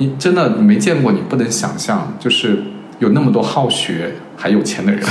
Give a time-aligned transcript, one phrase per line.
[0.00, 2.62] 你真的没见过，你不能想象，就是
[3.00, 5.02] 有那么多好学还有钱的人。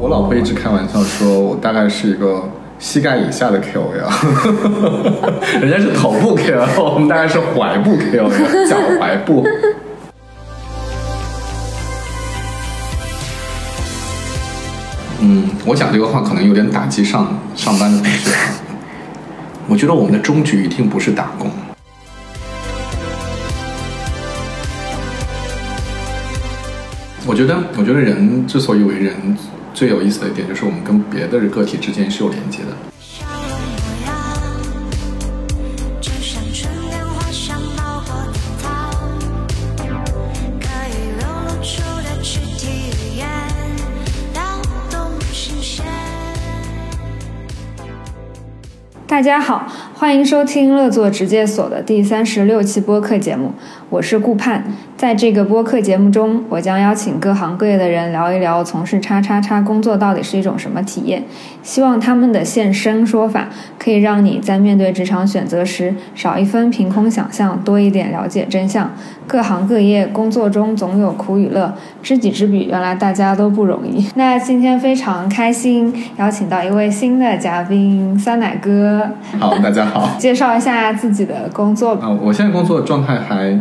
[0.00, 2.48] 我老婆一直开玩笑说，我大概是一个
[2.78, 4.08] 膝盖以下的 KOL，
[5.60, 8.30] 人家是头部 KOL， 我们大概是踝部 KOL，
[8.66, 9.46] 脚踝部。
[15.20, 18.63] 嗯，我讲这个话可能有点打击上上班的同学啊。
[19.66, 21.50] 我觉得我们的终局一定不是打工。
[27.26, 29.14] 我觉得，我觉得人之所以为人，
[29.72, 32.93] 最有意思的一点就是我们跟别的个体之间是有连接的。
[49.14, 49.64] 大家好，
[49.94, 53.52] 欢迎收听乐作职介所的第三十六期播客节目，
[53.88, 54.64] 我是顾盼。
[54.96, 61.22] 在这个播客节目中，我将邀请各行各业的人聊一聊从事叉叉叉工作到底是一种什么体验，
[61.64, 63.48] 希望他们的现身说法
[63.78, 68.92] 可以让你在面对职场选择时少一分凭空想象，多一点了解真相。
[69.26, 74.06] 各行各业工作中总有苦与乐，知己知彼，原来大家都不容易。
[74.14, 79.08] 那今天非常开心，邀请到一位新的嘉宾酸奶哥。
[79.40, 80.14] 好，大家好。
[80.18, 82.08] 介绍一下自己的工作吧。
[82.08, 83.58] 啊、我现在工作状态还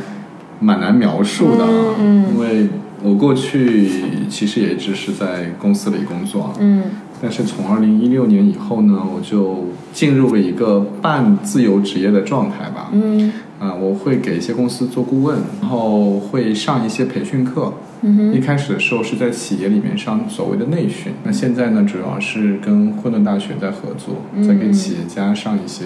[0.60, 2.68] 蛮难描述的，啊嗯嗯因为
[3.02, 3.90] 我过去
[4.30, 5.26] 其实也只是在
[5.58, 6.84] 公司里工作，嗯
[7.24, 12.90] 但是从二零一六年以后呢，我就进入了一个半自由职业的状态吧。
[12.92, 17.72] 嗯啊、我会给一些公司做顾问，然后会上一些培训课。
[18.02, 25.86] 嗯一开始的时候是在企业里面上所谓的内训，那现在呢，主要是跟混沌大学在合作，嗯在给企业家上一些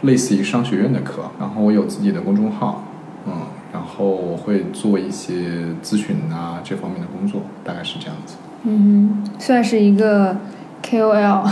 [0.00, 1.24] 类似于商学院的课。
[1.38, 2.86] 然后我有自己的公众号，
[3.26, 3.32] 嗯，
[3.70, 5.34] 然后我会做一些
[5.82, 8.36] 咨询啊这方面的工作，大概是这样子。
[8.64, 10.38] 嗯哼，算是一个
[10.82, 11.50] KOL。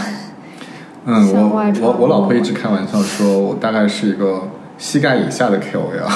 [1.05, 4.43] 嗯，我我我老婆一直开玩笑说，我大概是一个
[4.77, 6.09] 膝盖以下的 KOL，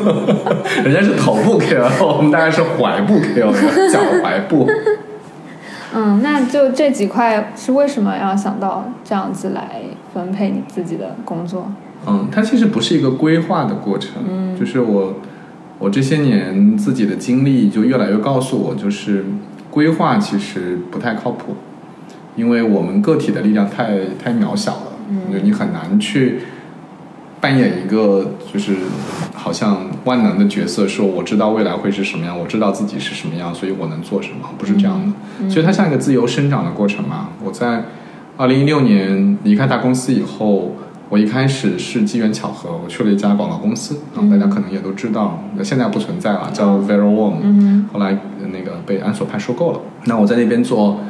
[0.84, 4.66] 人家是头部 KOL，我们大概是踝部 KOL，脚踝部。
[5.94, 9.82] 嗯，那就这几块是为什么要想到这样子来
[10.14, 11.70] 分配你自己的工作？
[12.06, 15.16] 嗯，它其实不是一个规划的过程，嗯就是我
[15.78, 19.26] 我这些年自己的经历就越来越告诉我，就是
[19.70, 21.54] 规划其实不太靠谱，
[22.36, 24.92] 因为我们个体的力量太太渺小了，
[25.42, 26.40] 你很难去
[27.40, 28.76] 扮演一个就是
[29.34, 35.12] 好像万能的角色，说我知道未来会是什么样，我知道自己是什么样，所以我能做什么，不是这样的。
[35.40, 37.30] 嗯所以它像一个自由生长的过程嘛。
[37.44, 37.84] 我在
[38.36, 40.76] 二零一六年离开大公司以后，
[41.08, 49.80] 我一开始是机缘巧合，我去了一家广告公司大家可能也都知道，现在不存在了，叫 VeroWarm，、嗯后来呃那个被安索派收购了。
[50.04, 51.00] 那我在那边做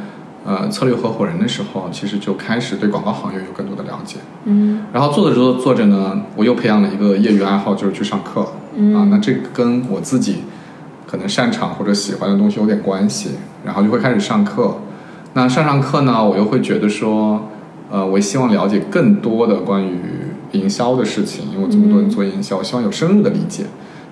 [0.45, 4.19] 呃策略合伙人的时候，其实就开始对广告行业有更多的了解。
[4.45, 8.47] 嗯然后做着做着做着呢，我又培养了一个业余爱好，就是去上课。
[8.75, 10.45] 嗯啊，那这跟我自己
[11.07, 13.33] 可能擅长或者喜欢的东西有点关系，
[13.65, 14.77] 然后就会开始上课。
[15.35, 17.49] 那上上课呢，我又会觉得说，
[17.91, 19.99] 呃，我希望了解更多的关于
[20.53, 23.65] 营销的事情，因为我这么多人做营销，我希望有深入的理解，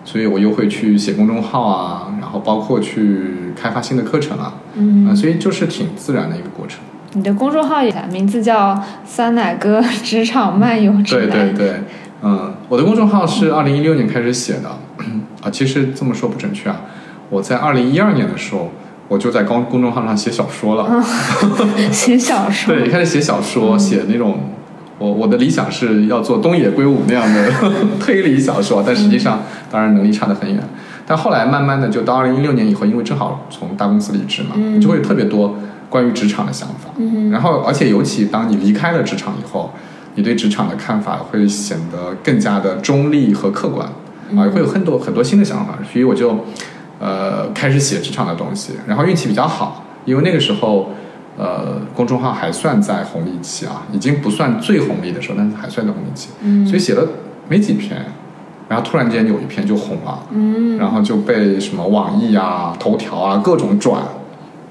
[0.04, 6.80] 所以我又会去写公众号啊，然后包括去开发新的课程啊，啊、嗯，所以就是挺自然的一个过程。
[7.12, 11.54] 你的公众号也名字叫“酸奶哥职场漫游指对南”。
[11.54, 11.80] 对对，
[12.22, 14.68] 嗯，我的公众号是二零一六年开始写的，
[15.42, 16.82] 啊，其实这么说不准确啊，
[17.28, 18.70] 我在二零一二年的时候，
[19.08, 21.04] 我就在公公众号上写小说了，
[21.90, 22.72] 写小说。
[22.78, 24.38] 对，开始写小说，写那种，
[25.00, 27.50] 我我的理想是要做东野圭吾那样的
[27.98, 30.62] 推理小说，但实际上当然能力差得很远。
[31.06, 35.56] 但后来慢慢的，就到二零一六年以后，因为正好从大公司离职嘛，嗯就会有特别多
[35.88, 36.90] 关于职场的想法。
[36.98, 39.72] 嗯然后，而且尤其当你离开了职场以后，
[40.16, 43.88] 你对职场的看法会显得更加的中立和客观，
[44.36, 45.78] 啊，会有很多很多新的想法。
[45.90, 46.44] 所以我就
[47.00, 50.90] 呃开始写职场的东西，然后运气比较好，因为那个时候
[51.40, 57.08] 呃公众号还算在红利期啊，已经不算最红利的时候，但是还算在红利期，嗯所以写了
[57.48, 58.04] 没几篇，
[58.68, 64.02] 然后突然间有一篇就红了，嗯然后就被什么网易啊、头条啊各种转，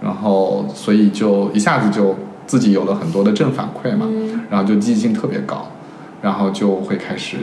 [0.01, 5.67] 然后所以就一下子就自己有了很多的正反馈嘛，嗯，然后就积极性特别高，
[6.21, 7.37] 然后就会开始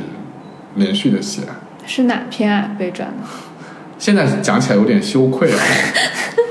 [0.77, 1.43] 连续的写。
[1.85, 2.71] 是哪篇啊？
[2.79, 3.27] 被转的？
[3.99, 5.59] 现在讲起来有点羞愧啊，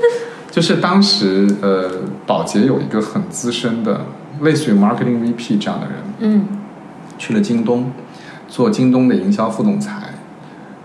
[0.56, 1.90] 就是当时呃，
[2.26, 4.06] 宝洁有一个很资深的，
[4.40, 6.48] 类似于 marketing VP 这样的人，嗯
[7.18, 7.92] 去了京东，
[8.48, 10.14] 做京东的营销副总裁。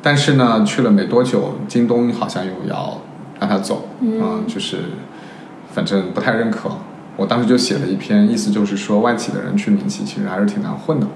[0.01, 2.99] 但是呢，去了没多久，京东好像又要
[3.39, 3.87] 让他走，
[4.21, 4.79] 啊、就是
[5.73, 6.69] 反正不太认可。
[7.15, 11.07] 我当时就写了一篇，意思就是说，外企的人去民企其实还是挺难混的，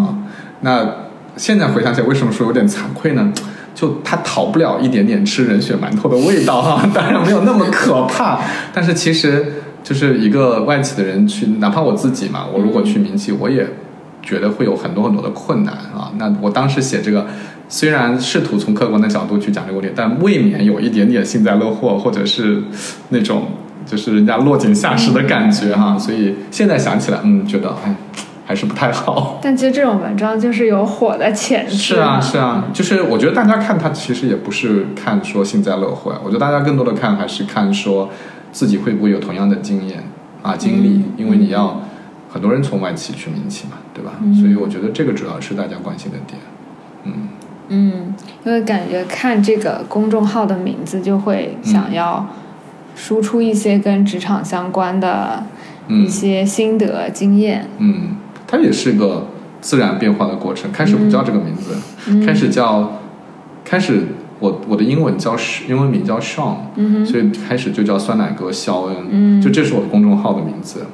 [0.00, 0.16] 啊。
[0.62, 0.94] 那
[1.36, 3.30] 现在回想起来，为什么说有点惭愧呢？
[3.78, 8.40] 就他逃不了一点点吃人血馒头的味道哈、 当然没有那么可怕，
[8.74, 9.52] 但是其实
[9.84, 13.64] 就是一个外企的人去，哪怕我自己嘛，我如果去民企，我也
[14.20, 16.10] 觉得会有很多很多的困难啊。
[16.18, 17.24] 那我当时写这个，
[17.68, 22.60] 虽然试图从客观的角度去讲这个问题，但未免有一点点幸灾乐祸，或者是
[23.10, 23.46] 那种
[23.86, 27.94] 就是人家落井下石的感觉哈、所以现在想起来，嗯，觉得哎，
[28.48, 29.38] 还是不太好。
[29.44, 38.08] 但其实这种文章就是有火的潜质是啊，是啊，就是我觉得大家看它其实也不是看说幸灾乐祸，我觉得大家更多的看还是看说
[38.50, 40.02] 自己会不会有同样的经验
[40.42, 41.82] 啊经历，因为你要
[42.30, 44.12] 很多人从外企去民企嘛，对吧？
[44.40, 46.40] 所以我觉得这个主要是大家关心的点。
[47.04, 47.28] 嗯，
[47.68, 48.14] 嗯，
[48.44, 52.26] 因为感觉看这个公众号的名字就会想要
[52.96, 55.44] 输出一些跟职场相关的
[55.88, 57.68] 嗯一些心得、经验。
[57.78, 58.16] 嗯，
[58.48, 59.28] 它也是个
[59.60, 60.72] 自然变化的过程。
[60.72, 61.76] 开始不叫这个名字，
[62.08, 62.98] 嗯开始叫，
[63.64, 64.02] 开始
[64.40, 65.36] 我我的英文叫
[65.68, 70.86] 英文名叫 Sean，、嗯所以开始就叫酸奶哥肖恩，嗯就这是我的公众号的名字。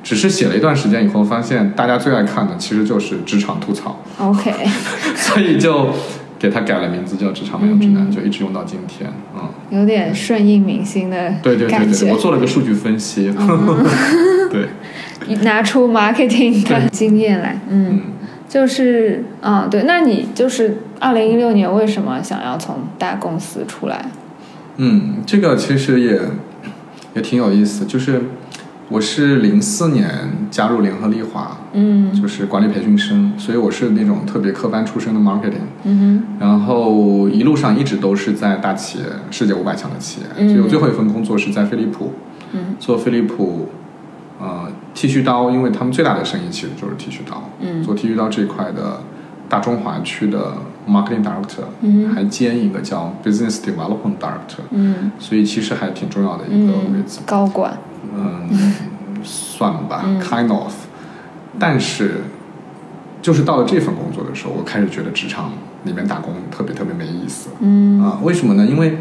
[0.00, 4.50] 只是写了一段时间以后，发现大家最爱看的其实就是职场吐槽，OK，
[5.16, 5.88] 所以就
[6.38, 9.10] 给它改了名字叫《职场没有指南》，就一直用到今天。
[9.34, 12.16] 嗯，有点顺应明星的对对对对，我。
[12.18, 13.32] 做了个数据分析。
[14.50, 14.68] 对，
[15.42, 18.02] 拿出 marketing 的经验来，嗯，嗯。
[18.48, 24.06] 就是，嗯，对，那你就是二零一六年为什么想要从大公司出来？
[24.78, 26.18] 嗯，这个其实也
[27.14, 28.22] 也挺有意思，就是
[28.88, 30.08] 我是零四年
[30.50, 32.12] 加入联合利华，嗯。
[32.20, 36.36] 就是管理培训生，所以我是那种特别科班出身的 marketing，嗯哼。
[36.40, 40.48] 然后一路上一直都是在大企业、世界五百强的企业，嗯。
[40.48, 42.12] 所以我最后一份工作是在飞利浦，
[42.52, 42.76] 嗯。
[42.78, 43.68] 做飞利浦，
[44.40, 47.82] 呃，剃须刀，因为他们最大的生意其实就是剃须刀，嗯。
[47.82, 49.00] 做剃须刀这一块的
[49.48, 50.54] 大中华区的
[50.88, 55.12] marketing director，嗯还兼一个叫 business development director，嗯。
[55.18, 57.78] 所以其实还挺重要的一个位嗯置，，高管，
[58.14, 58.74] 嗯，
[59.22, 60.18] 算吧、嗯。
[60.18, 60.72] k i n d of。
[61.58, 62.22] 但是，
[63.20, 65.52] 就是到了这份工作的时候，我开始觉得职场
[65.84, 67.50] 里面打工特别特别没意思。
[67.60, 68.64] 嗯啊，为什么呢？
[68.66, 68.98] 因为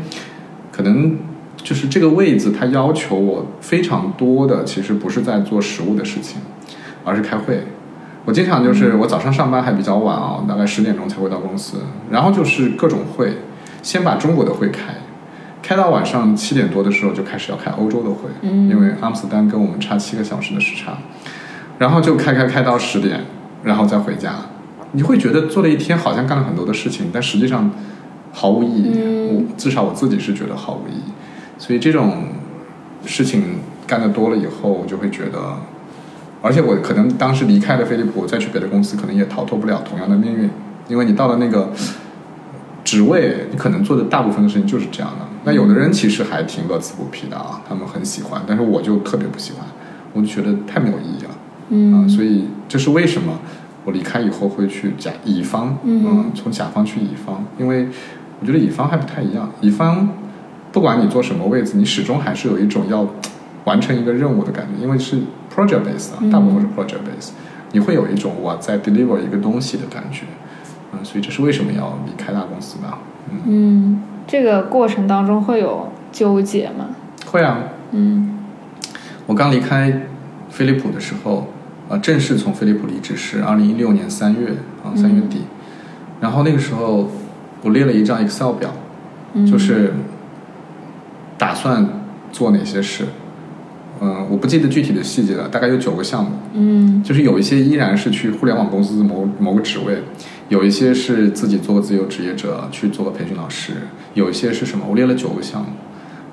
[0.71, 1.17] 可能
[1.57, 6.41] 就是这个位子，它要求我非常多的，其实不是在做实务的事情，
[7.03, 7.63] 而是开会。
[8.25, 11.77] 我经常就是我早上上班还比较晚啊，大概十点钟才会到公司，
[12.11, 13.37] 然后就是各种会，
[13.81, 14.95] 先把中国的会开，
[15.63, 20.97] 开到晚上七点多的时候就开始要开欧洲的会，嗯因为阿姆斯特丹跟我们差七个小时的时差，
[21.77, 23.21] 然后就开开开到十点，
[23.63, 24.35] 然后再回家。
[24.93, 27.69] 你会觉得做了一天好像干了很多的事情，但实际上
[28.31, 28.91] 毫无意义。
[28.95, 31.11] 嗯我至少我自己是觉得毫无意义。
[31.57, 32.29] 所以这种
[33.05, 35.37] 事情干的多了以后，我就会觉得，
[36.41, 40.49] 而且我可能当时离开了飞利浦，再去别的公司，可能也逃脱不了同样的命运，
[40.87, 41.71] 因为你到了那个
[42.85, 45.25] 职位，你可能做的大部分的事情就是这样的。
[45.43, 49.67] 那有的人其实还挺乐此不疲的啊，他们很喜欢，但是我就特别不喜欢，
[50.13, 51.31] 我就觉得太没有意义了。
[51.69, 53.39] 啊，嗯所以这是为什么
[53.85, 56.31] 我离开以后会去甲乙方，嗯。
[56.35, 57.87] 从甲方去乙方，因为
[58.39, 60.09] 我觉得乙方还不太一样，乙方
[60.71, 63.07] 不管你做什么位置，你始终还是有一种要
[63.65, 65.17] 完成一个任务的感觉，因为是
[65.53, 66.29] project base 啊，嗯。
[66.29, 67.31] 大部分是 project base，、
[67.71, 70.23] 你会有一种我在 deliver 一个东西的感觉，
[70.93, 72.99] 嗯，所以这是为什么要离开大公司吧，
[73.31, 76.89] 嗯，嗯，这个过程当中会有纠结吗？
[77.25, 77.59] 会啊，
[77.91, 78.33] 嗯。
[79.25, 80.03] 我刚离开
[80.49, 81.47] 飞利浦的时候，
[81.89, 84.49] 呃，正式从飞利浦离职是二零一六年三月
[84.83, 85.41] 啊，三月底。
[86.19, 87.09] 然后那个时候，
[87.61, 88.73] 我列了一张 Excel 表，
[89.33, 89.93] 嗯，就是
[91.37, 91.87] 打算
[92.31, 93.05] 做哪些事。
[93.99, 96.31] 嗯、我不记得具体的细节了，大概有九个项目。
[96.53, 100.03] 嗯就是有一些依然是去互联网公司某某个职位，
[100.49, 103.73] 有一些是自己做个自由职业者去做个培训老师，
[104.13, 104.85] 有一些是什么？
[104.87, 105.69] 我列了九个项目，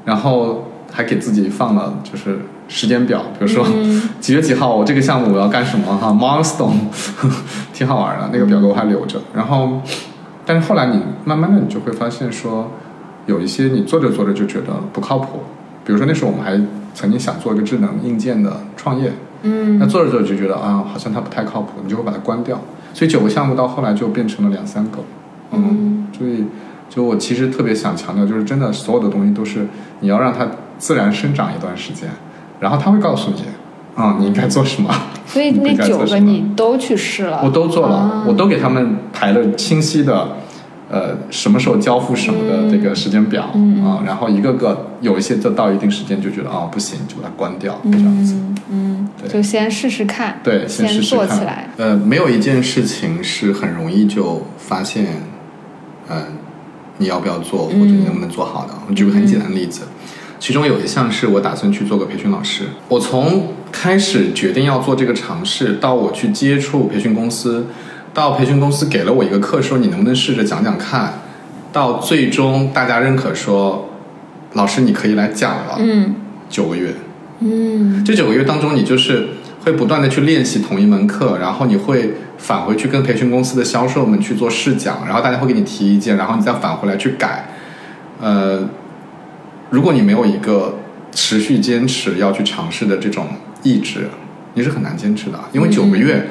[0.04, 4.02] 然后还给自己放了就是时间表，比如说、嗯。
[4.20, 6.76] 几月几号我这个项目我要干什么哈，milestone，
[7.72, 9.20] 挺好玩的，那个表格我还留着。
[9.34, 9.80] 然后，
[10.46, 12.70] 但是后来你慢慢的你就会发现说，
[13.26, 15.40] 有一些你做着做着就觉得不靠谱，
[15.84, 16.58] 比如说那时候我们还
[16.94, 19.78] 曾经想做一个智能硬件的创业，嗯。
[19.78, 22.60] 那做着做着就觉得啊，好像它不太靠谱，你就会把它关掉。
[22.94, 25.00] 所以九个项目到后来就变成了两三个，
[25.50, 26.44] 嗯，所以
[26.88, 29.66] 就我其实特别想强调，就是真的所有的东西都是
[30.00, 30.46] 你要让它
[30.78, 32.08] 自然生长一段时间，
[32.60, 33.42] 然后他会告诉你
[33.96, 34.92] 啊、你应该做什么？
[35.26, 40.28] 所以那九个你都去试了，我都做了，啊我都给他们排了清晰的，
[40.90, 48.34] 呃，什么时候交付什么的这个时间表啊、嗯然后一个个有一些就到一定时间就觉得哦不行，就把它关掉，这样子。
[48.34, 51.68] 嗯嗯，对就先试试看，对，先试试看做起来。
[51.76, 55.06] 呃，没有一件事情是很容易就发现，
[56.08, 56.16] 嗯、
[56.98, 58.74] 你要不要做或者你能不能做好的。
[58.88, 59.82] 我举个很简单的例子，
[60.44, 62.64] 其中有一项是我打算去做个培训老师。
[62.88, 67.64] 我从开始决定要做这个尝试，到我去接触培训公司，
[68.12, 71.14] 到培训公司给了我一个课，说你能不能试着讲讲看，
[71.72, 73.88] 到最终大家认可说，
[74.52, 76.14] 老师你可以来讲了，嗯
[76.50, 76.92] 九个月。
[77.40, 79.28] 嗯这九个月当中，你就是
[79.64, 87.48] 会不断的去练习同一门课，然后你会返回去跟培训公司的销售们去做试讲，然后大家会给你提意见，然后你再返回来去改。
[88.20, 88.68] 呃，
[89.74, 90.76] 如果你没有一个
[91.10, 93.26] 持续坚持要去尝试的这种
[93.64, 94.08] 意志，
[94.54, 96.28] 你是很难坚持的，因为九个月。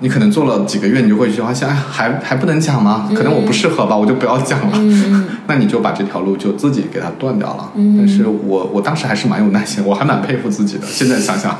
[0.00, 3.08] 你可能做了几个月，你就会发现，哎，还还不能讲吗？
[3.14, 4.72] 可能我不适合吧，我就不要讲了。
[4.74, 7.70] 嗯 那你就把这条路就自己给它断掉了。
[7.76, 10.86] 嗯但是我我当时还是蛮有耐心，我还蛮佩服自己的。
[10.88, 11.56] 现在想想，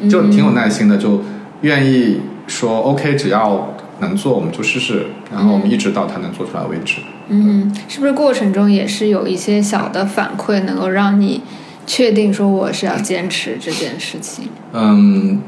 [0.00, 1.20] 嗯就挺有耐心的，就
[1.60, 7.02] 愿意说 OK，只要能做我们就试试，然后我们一直到它能做出来为止。
[7.28, 11.42] 嗯，是不是过程中也是有一些小的反馈，能够让你
[11.86, 14.48] 确定说我是要坚持这件事情？
[14.72, 15.40] 嗯，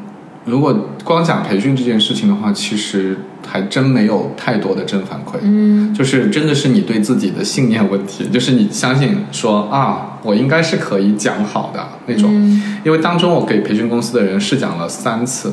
[0.44, 5.38] 如果光讲培训这件事情的话，其实还真没有太多的正反馈。
[5.42, 12.30] 嗯就是真的是你对自己的信念问题，就是你相信说啊，我应该是可以讲好的那种。
[12.32, 15.52] 嗯因为当中我给培训公司的人试讲了三次，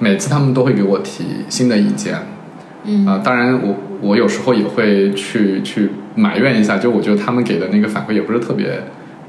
[0.00, 2.16] 每次他们都会给我提新的意见。
[2.88, 8.82] 嗯啊、当然我我有时候也会去去埋怨一下，就我觉得他们给的那个反馈也不是特别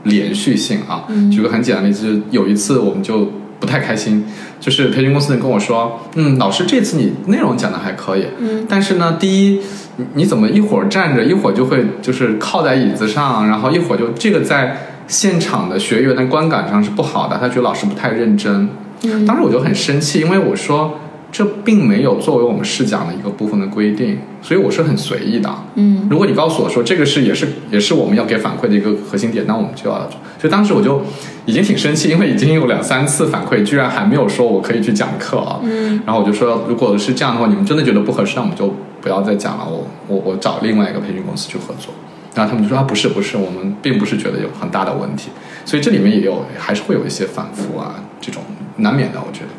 [0.03, 1.05] 连续性啊。
[1.09, 4.23] 嗯举个很简单的例子，就是有一次我们就不太开心，
[4.59, 9.59] 就是培训公司人跟我说，嗯，老师这次你内容讲的还可以，嗯但是呢，第一，
[9.97, 18.69] 你你怎么一会儿站着，一会儿就会就是靠在椅子上，然后一会儿就这个在现场的学员的观感上是不好的，他觉得老师不太认真。
[19.03, 20.99] 嗯当时我就很生气，因为我说
[21.31, 25.49] 这并没有作为我们试讲的一个部分的规定，所以我是很随意的。
[25.75, 31.01] 嗯如果你告诉我说这个是也是也是我们要给反馈的一个核心点，那我们就要，所以当时我就
[31.45, 35.59] 已经挺生气，因为已经有两三次反馈，居然还没有说我可以去讲课啊。
[35.63, 41.93] 嗯然后我就说，如果是这样的话，你们真的觉得不合适，那我们就不要再讲了，我我我找另外一个培训公司去合作。
[42.33, 45.29] 然后他们就说啊，不是不是，我们并不是觉得有很大的问题，
[45.65, 48.43] 所以这里面也有还是会有一些反复啊，这种
[48.77, 49.49] 难免的，我觉得。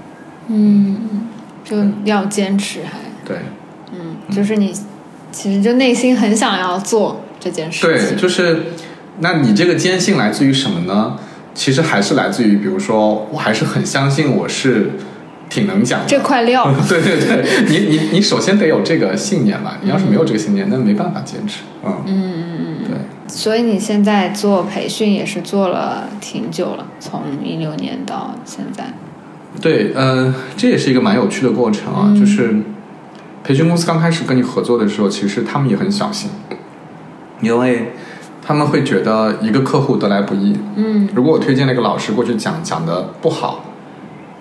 [0.46, 0.96] 嗯，
[1.68, 3.36] 就要坚持还，对
[3.92, 4.72] 嗯，就是你
[5.30, 8.68] 其实就内心很想要做这件事对，就是，
[9.18, 11.18] 那你这个坚信来自于什么呢？
[11.54, 14.92] 其实还是来自于，比如说，我还是很相信我是
[15.50, 16.06] 挺能讲的。
[16.06, 19.76] 这块料， 对对对，你你你首先得有这个信念吧。
[19.82, 21.64] 你要是没有这个信念，那没办法坚持。
[21.84, 22.84] 嗯嗯嗯嗯。
[22.86, 22.96] 对。
[23.26, 28.94] 所以你现在做培训也是做了挺久了，从一六年到现在。
[29.60, 32.06] 对，嗯、这也是一个蛮有趣的过程啊。
[32.06, 32.54] 嗯就是
[33.44, 36.30] 培训公司刚开始跟你合作的时候，其实他们也很小心，
[37.40, 37.92] 因为
[38.42, 40.56] 他们会觉得一个客户得来不易。
[40.76, 43.64] 嗯如果我推荐了一个老师过去讲，讲的不好，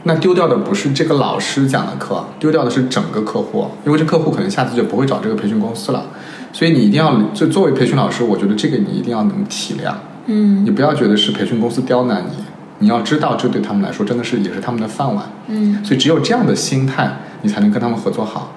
[0.04, 6.06] 那丢掉的不是这个老师讲的课，丢掉的是整个客户，因为这客户可能下次就不会找这个培训公司了。
[6.52, 9.94] 所以你一定要，就作为培训老师，我觉得这个你一定要能体谅，
[10.26, 12.44] 嗯你不要觉得是培训公司刁难你，
[12.80, 15.26] 你要知道这对他们来说真的是也是他们的饭碗。
[15.48, 18.54] 嗯所以只有这样的心态，你才能跟他们合作好。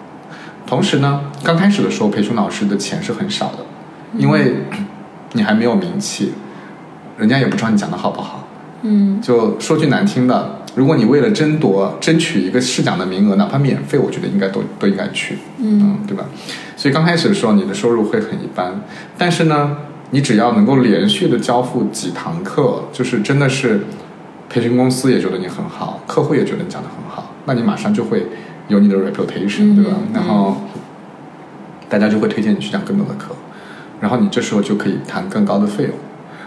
[0.67, 3.59] 同时呢，刚开始的时候，培训老师的钱是很少的，
[4.17, 4.65] 因为
[5.33, 6.33] 你还没有名气，
[7.19, 8.47] 人家也不知道你讲的好不好。
[8.83, 16.25] 嗯就说句难听的，如果你为了争夺、争取一个试讲的名额，哪怕免费，我觉得应该都都应该去，嗯对吧？
[16.77, 18.81] 所以刚开始的时候，你的收入会很一般，
[19.19, 19.77] 但是呢，
[20.12, 23.83] 你只要能够连续的交付几堂课，就是真的是
[24.50, 28.26] 培训公司也觉得你很好，客户也觉得你讲的很好，那你马上就会
[28.69, 29.92] 有你的 reputation，、嗯对吧？
[29.97, 30.57] 嗯然后
[31.88, 33.35] 大家就会推荐你去讲更多的课，
[34.00, 35.92] 然后你这时候就可以谈更高的费用。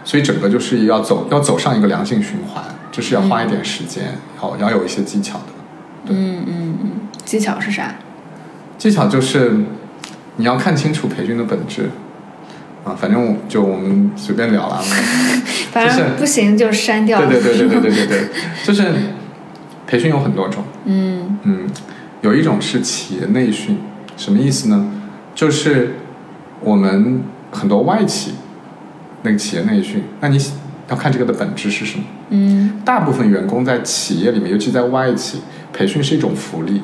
[0.06, 5.46] 所以整个就是要走要走上一个良性循环，就是要花一点时间，要要有一些技巧的。
[6.10, 6.92] 嗯嗯嗯，
[7.24, 7.96] 技巧是啥？
[8.78, 9.64] 技巧就是
[10.36, 11.90] 你要看清楚培训的本质
[12.84, 14.82] 啊，反正我就我们随便聊了。
[15.72, 17.26] 反正不行就删掉。
[17.26, 18.28] 对对对对对对对对，
[18.64, 18.92] 就是
[19.88, 21.68] 培训有很多种，嗯嗯，
[22.22, 23.78] 有一种是企业内训，
[24.16, 24.92] 什么意思呢？
[25.34, 25.96] 就是
[26.60, 28.34] 我们很多外企
[29.24, 30.38] 那个企业内训，那你
[30.90, 32.04] 要看这个的本质是什么。
[32.30, 35.40] 嗯大部分员工在企业里面，尤其在外企，
[35.72, 36.82] 培训是一种福利。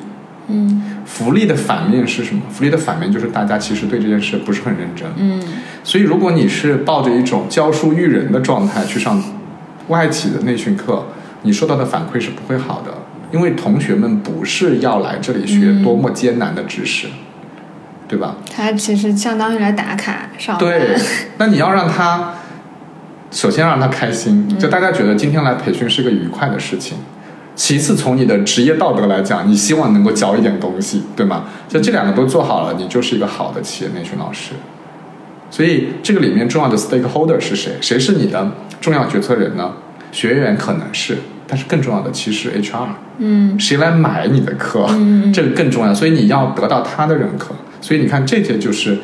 [0.50, 2.42] 嗯福利的反面是什么？
[2.50, 5.08] 福利的反面就是大家其实对这件事不是很认真。
[5.16, 5.42] 嗯
[5.82, 9.22] 所以，如果你是抱着一种教书育人的状态去上
[9.88, 11.06] 外企的内训课，
[11.42, 12.92] 你收到的反馈是不会好的，
[13.32, 17.08] 因为同学们不是要来这里学多么艰难的知识，
[18.06, 18.36] 对吧？
[18.54, 20.68] 他其实相当于来打卡上班。
[20.68, 20.96] 对，
[21.38, 22.34] 那你要让他，
[23.30, 26.98] 首先让他开心，就大家觉得今天来培训是个愉快的事情。
[27.60, 31.44] 其次，从你的职业道德来讲，你希望能够教一点东西，对吗？
[31.68, 34.52] 就这两个都做好了，你就是一个好的企业内训老师。
[35.50, 37.72] 所以这个里面重要的 stakeholder 是谁？
[37.82, 38.50] 谁是你的
[38.80, 39.72] 重要决策人呢？
[40.10, 42.88] 学员可能是，但是更重要的其实是 HR。
[43.18, 45.92] 嗯谁来买你的课，嗯这个更重要。
[45.92, 47.54] 所以你要得到他的认可。
[47.82, 48.96] 所以你看，这些就是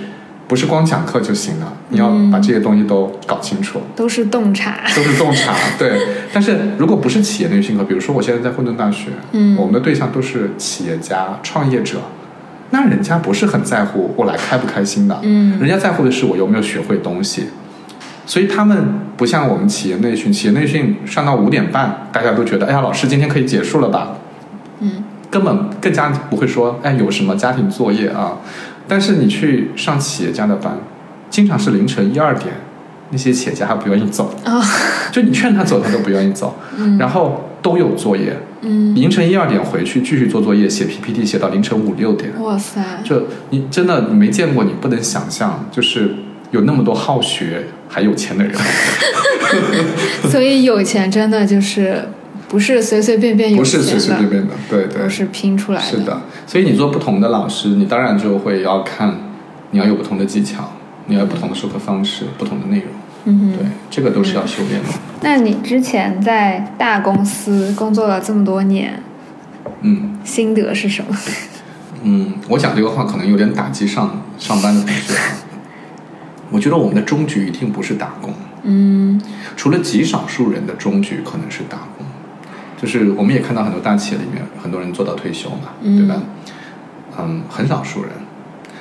[0.48, 4.76] 不是光讲课就行了，你要把这些东西都搞清楚，都是洞察。
[4.94, 5.54] 都是洞察。
[5.76, 6.00] 对，
[6.32, 11.98] 但是如果不是企业内训课，比如说我现在在混沌大学，嗯我们的对象都是企业家、创业者，
[12.70, 17.48] 那人家不是很在乎我来开不开心的，嗯人家在乎的是我有没有学会东西。
[18.24, 24.16] 所以他们不像我们企业内训，企业内训上到五点半，大家都觉得，哎呀，老师今天可以结束了吧？
[24.80, 28.38] 嗯根本更加不会说，哎，有什么家庭作业啊？
[28.88, 30.78] 但是你去上企业家的班，
[31.28, 32.54] 经常是凌晨一二点，
[33.10, 34.62] 那些企业家还不愿意走，啊
[35.12, 36.98] 就你劝他走，他都不愿意走，嗯。
[36.98, 46.14] 然后都有作业，嗯，凌晨一二点回去继续做作业，写 PPT，写到凌晨五六点，哇塞，就你真的你没见过，你不能想象，就是
[46.52, 48.54] 有那么多好学还有钱的人，
[50.30, 52.08] 所以有钱真的就是
[52.48, 55.86] 不是随随便便有不钱的，是随随便便的，对对，都是拼出来的。
[55.86, 59.14] 是的，所以你做不同的老师，你当然就会要看，
[59.72, 60.72] 你要有不同的技巧，
[61.06, 62.86] 你要有不同的授课方式，不同的内容。
[63.24, 63.52] 嗯哼。
[63.58, 64.88] 对，这个都是要修炼的。
[65.22, 69.02] 那你之前在大公司工作了这么多年，
[69.80, 71.16] 嗯心得是什么？
[72.04, 75.22] 嗯，我讲这个话可能有点打击上上班的同学啊。
[76.52, 78.32] 我觉得我们的终局一定不是打工，
[78.62, 79.20] 嗯
[79.56, 81.95] 除了极少数人的终局可能是打工，
[82.80, 86.22] 就是我们也看到很多大企业里面很多人做到退休嘛，嗯对吧？
[87.18, 88.10] 嗯，很少数人。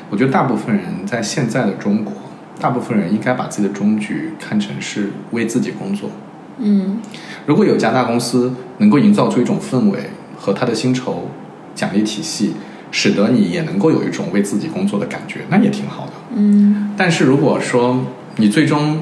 [0.09, 2.13] 我觉得大部分人在现在的中国，
[2.59, 6.09] 大部分人应该把自己的终局看成是为自己工作。
[6.57, 6.99] 嗯
[7.45, 9.99] 如果有家大公司能够营造出一种氛围
[10.37, 11.29] 和它的薪酬
[11.73, 12.53] 奖励体系，
[12.91, 16.11] 使得你也能够有一种为自己工作的感觉，那也挺好的。
[16.35, 17.99] 嗯但是如果说
[18.37, 18.99] 你最终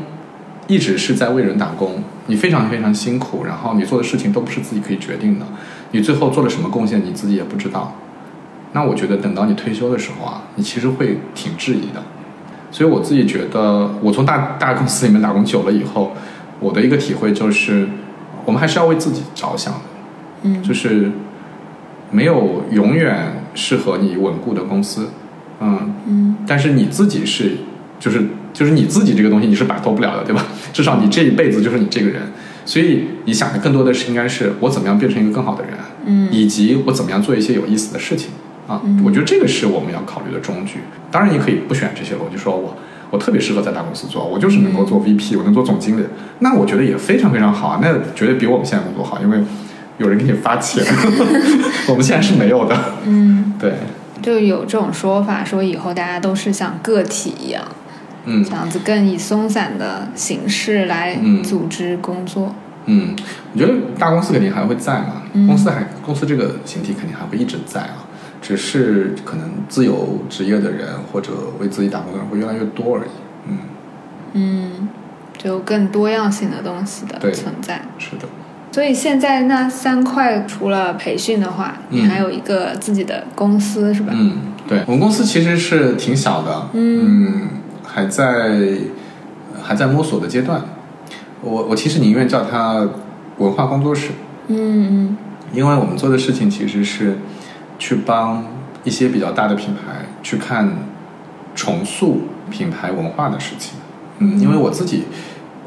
[0.67, 5.45] 一直是在为人打工，你非常非常辛苦，然后你做的事情都不是自己可以决定的，
[5.91, 7.95] 你最后做了什么贡献你自己也不知道，
[8.71, 12.01] 那我觉得等到你退休的时候啊，你其实会挺质疑的。
[12.71, 16.13] 所以我自己觉得，我从大大公司里面打工久了以后，
[16.59, 17.87] 我的一个体会就是，
[18.45, 19.79] 我们还是要为自己着想的。
[20.41, 20.63] 嗯。
[20.63, 21.11] 就是
[22.09, 25.09] 没有永远适合你稳固的公司，
[25.59, 26.35] 嗯，嗯。
[26.47, 27.57] 但是你自己是，
[27.99, 30.45] 就是就是你自己这个东西你是摆脱不了的，对吧？
[30.71, 32.21] 至少你这一辈子就是你这个人，
[32.65, 35.73] 所以你想的更多的是应该是我怎么样变成一个更好的人，
[36.05, 38.29] 嗯以及我怎么样做一些有意思的事情
[38.67, 38.81] 啊。
[38.85, 40.79] 嗯我觉得这个是我们要考虑的终局。
[41.11, 42.77] 当然，你可以不选这些了，我就说我
[43.09, 46.03] 我特别适合在大公司做，我就是能够做 VP，我能做总经理，
[46.39, 49.37] 那我觉得也非常非常好啊，那绝对比我们现在工作好，因为
[49.99, 50.83] 有人给你发钱，
[51.87, 52.75] 我们现在是没有的。
[53.05, 53.73] 嗯，对，
[54.23, 57.63] 就有这种说法，说以后大家都是像个体一样，
[58.25, 58.43] 嗯。
[58.43, 62.53] 这样子更以松散的形式来嗯组织工作。
[62.85, 63.15] 嗯，
[63.53, 65.47] 我觉得大公司肯定还会在嘛，嗯。
[65.47, 68.03] 公司还公司这个形体肯定还会一直在啊，
[68.41, 73.09] 只是可能自由职业的人或者为自己打工的人会越来越多而已。
[73.47, 73.57] 嗯，
[74.33, 74.89] 嗯，
[75.37, 77.81] 就更多样性的东西的存在。
[77.97, 78.27] 是的。
[78.73, 84.11] 所以现在那三块除了培训的话，你嗯还有一个自己的公司是吧？
[84.13, 87.47] 嗯，对，我们公司其实是挺小的，嗯
[87.93, 88.77] 还在
[89.61, 90.61] 还在摸索的阶段。
[91.41, 92.89] 我我其实宁愿叫它
[93.37, 94.11] 文化工作室，
[94.47, 95.15] 嗯
[95.53, 97.17] 因为我们做的事情其实是
[97.77, 98.45] 去帮
[98.83, 100.71] 一些比较大的品牌去看
[101.53, 103.77] 重塑品牌文化的事情。
[104.17, 105.03] 嗯，因为我自己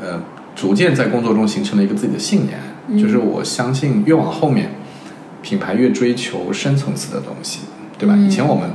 [0.00, 0.20] 呃
[0.56, 2.58] 逐渐在工作中形成了一个自己的信念，
[2.88, 4.70] 嗯就是我相信越往后面，
[5.42, 7.60] 品牌越追求深层次的东西，
[7.98, 8.14] 对吧？
[8.16, 8.70] 嗯以前我们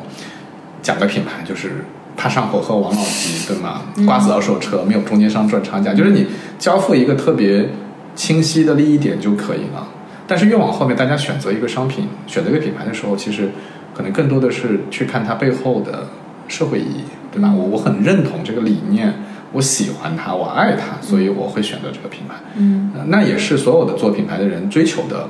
[0.82, 1.84] 讲的品牌就是。
[2.16, 3.82] 怕上火喝王老吉，对吗？
[3.96, 6.28] 嗯瓜子二手车没有中间商赚差价，就是你
[6.60, 7.70] 交付一个特别
[8.16, 9.88] 清晰的利益点就可以了。
[10.28, 13.50] 但是越往后面，大家选择一个商品、选择一个品牌的时候，其实
[13.96, 16.08] 可能更多的是去看它背后的
[16.48, 17.50] 社会意义，对吧？
[17.52, 19.14] 嗯我我很认同这个理念，
[19.52, 22.36] 我喜欢它，我爱它，所以我会选择这个品牌。
[22.58, 25.28] 嗯呃那也是所有的做品牌的人追求的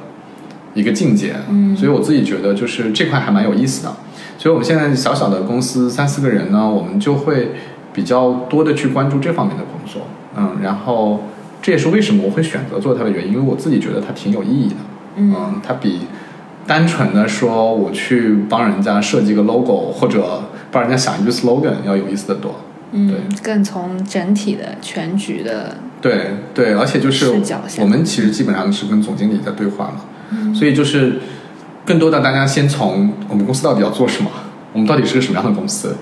[0.74, 1.36] 一个境界。
[1.50, 3.96] 嗯所以我自己觉得就是这块还蛮有意思的。
[4.42, 7.52] 所以我们现在小小的公司三四个人呢，我们就会
[7.94, 10.08] 比较多的去关注这方面的工作。
[10.36, 11.26] 嗯，然后
[11.62, 14.76] 这也是为什么我会选择做它的原因，因为我自己觉得它挺有意义的。
[15.18, 16.08] 嗯它比
[16.66, 22.62] 单纯的说我去帮人家设计个 logo 或者帮人家想一句 slogan 要有意思的多。
[22.94, 27.32] 嗯对，更从整体的全局的，对对，而且就是
[27.80, 30.02] 我们其实基本上是跟总经理在对话嘛，
[30.32, 31.20] 嗯所以就是
[31.92, 34.32] 更多的大家先从我们公司到底要做什么，
[34.72, 35.94] 我们到底是个什么样的公司，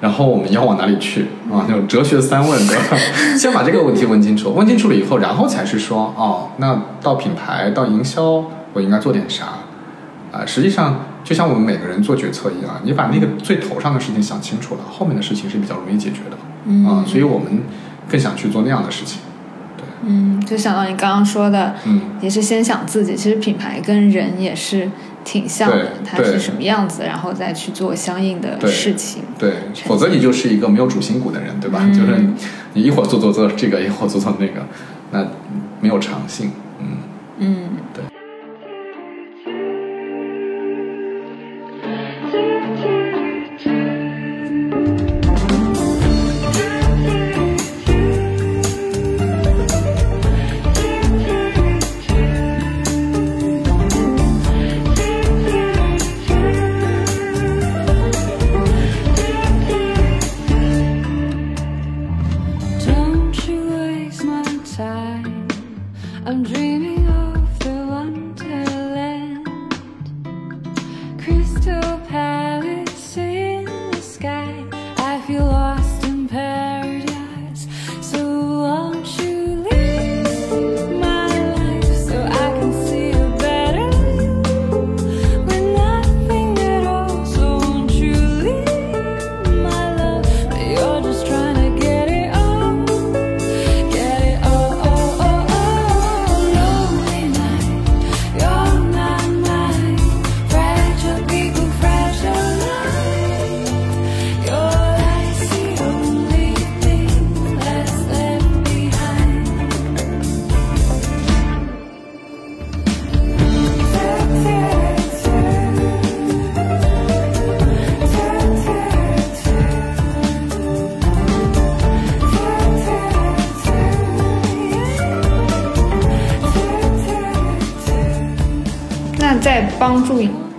[0.00, 1.66] 然后我们要往哪里去啊？
[1.66, 2.96] 那种哲学三问，对吧？
[3.36, 9.46] 先把这个问题问清楚，问清楚了以后，然后才是说哦，那到品牌到营销，我应该做点啥？
[10.30, 16.38] 啊，实际上就像我们每个人做决策一样，你把那个最头上的事情想清楚了，后面的事情是比较容易解决的。
[16.66, 17.64] 嗯啊，所以我们
[18.08, 19.18] 更想去做那样的事情。
[19.76, 24.88] 对，嗯，就想到你刚刚说的，嗯，也是先想自己，其实品牌跟人也是
[25.24, 29.22] 挺像的对，对它是什么样子，然后再去做相应的事情。
[29.38, 29.54] 对，
[29.84, 31.80] 否则你就是一个没有主心骨的人，对吧？
[31.82, 32.20] 嗯就是
[32.74, 34.66] 你一会儿做做做这个，一会儿做做那个，
[35.10, 35.26] 那
[35.80, 36.50] 没有长性。
[36.80, 36.86] 嗯，
[37.38, 37.68] 嗯，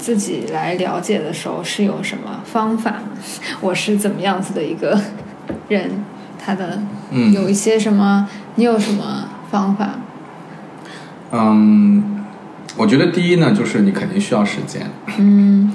[0.04, 2.96] 自己来了解的时候，是有什么方法？
[3.62, 5.00] 我是怎么样子的一个
[5.70, 5.90] 人？
[6.38, 6.78] 他的
[7.12, 8.28] 嗯有一些什么？
[8.56, 9.92] 你有什么方法？
[11.32, 12.26] 嗯，
[12.76, 14.92] 我觉得第一呢，就是你肯定需要时间。
[15.18, 15.72] 嗯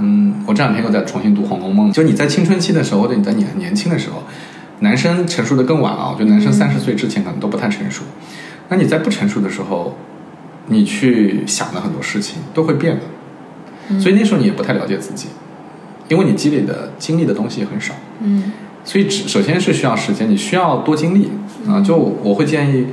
[0.00, 4.24] 嗯，我这两天又在重新读《红楼梦》，就你在青春期的时候，或者你在你很年轻的时候，
[4.80, 6.10] 男生成熟的更晚啊。
[6.12, 8.02] 我觉得男生三十岁之前可能都不太成熟。
[8.68, 9.96] 那你在不成熟的时候，
[10.66, 13.02] 你去想的很多事情都会变的，
[14.00, 15.28] 所以那时候你也不太了解自己，
[16.08, 17.94] 因为你积累的经历的东西很少。
[18.20, 18.52] 嗯
[18.84, 21.30] 所以只首先是需要时间，你需要多经历
[21.66, 21.80] 啊。
[21.80, 22.88] 就我会建议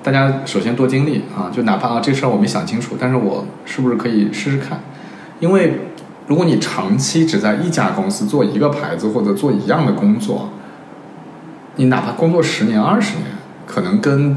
[0.00, 4.78] 大家首先多经历啊，就哪怕啊这事儿我没想清楚，但是我是不是可以试试看？
[5.40, 5.80] 因为
[6.28, 10.50] 如果你长期只在一家公司做一个牌子或者做一样的工作，
[11.74, 13.24] 你哪怕工作十年二十年，
[13.66, 14.36] 可能跟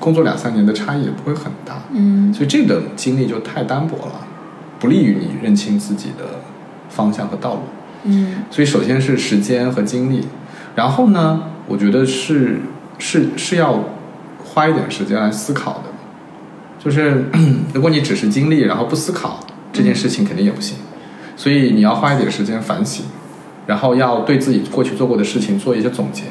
[0.00, 1.82] 工作两三年的差异也不会很大。
[1.92, 4.26] 嗯所以这个经历就太单薄了，
[4.82, 6.40] 不利于你认清自己的
[6.90, 7.60] 方向和道路。
[8.04, 10.26] 嗯所以首先是时间和精力，
[10.74, 12.60] 然后呢，我觉得是
[12.98, 13.84] 是是要
[14.44, 15.84] 花一点时间来思考的。
[16.84, 17.26] 就是
[17.72, 19.38] 如果你只是经历，然后不思考
[19.72, 20.76] 这件事情，肯定也不行。
[21.36, 23.06] 所以你要花一点时间反省，
[23.68, 26.24] 然后要对自己过去做过的事情做一些总结。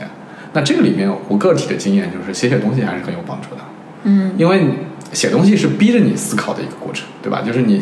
[0.51, 3.61] 那这个里面，我个体的经验就是写写东西还是很有帮助的。
[4.03, 4.65] 嗯因为
[5.13, 7.41] 写东西是逼着你思考的一个过程，对吧？
[7.41, 7.81] 就是你，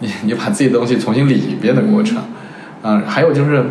[0.00, 2.18] 你你把自己的东西重新理一遍的过程。
[2.82, 3.64] 嗯、还有就是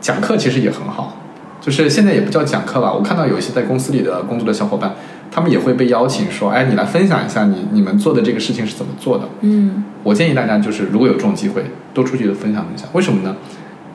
[0.00, 1.16] 讲课其实也很好，
[1.60, 2.92] 就是现在也不叫讲课吧。
[2.92, 4.94] 我看到有一些在公司里的工作的小伙伴，
[5.30, 9.28] 他们也会被邀请说，哎，你来分享一下你你们做的这个事情是怎么做的。
[9.40, 12.88] 嗯我建议大家就是如果有这种机会，多出去分享分享。
[12.92, 13.34] 为什么呢？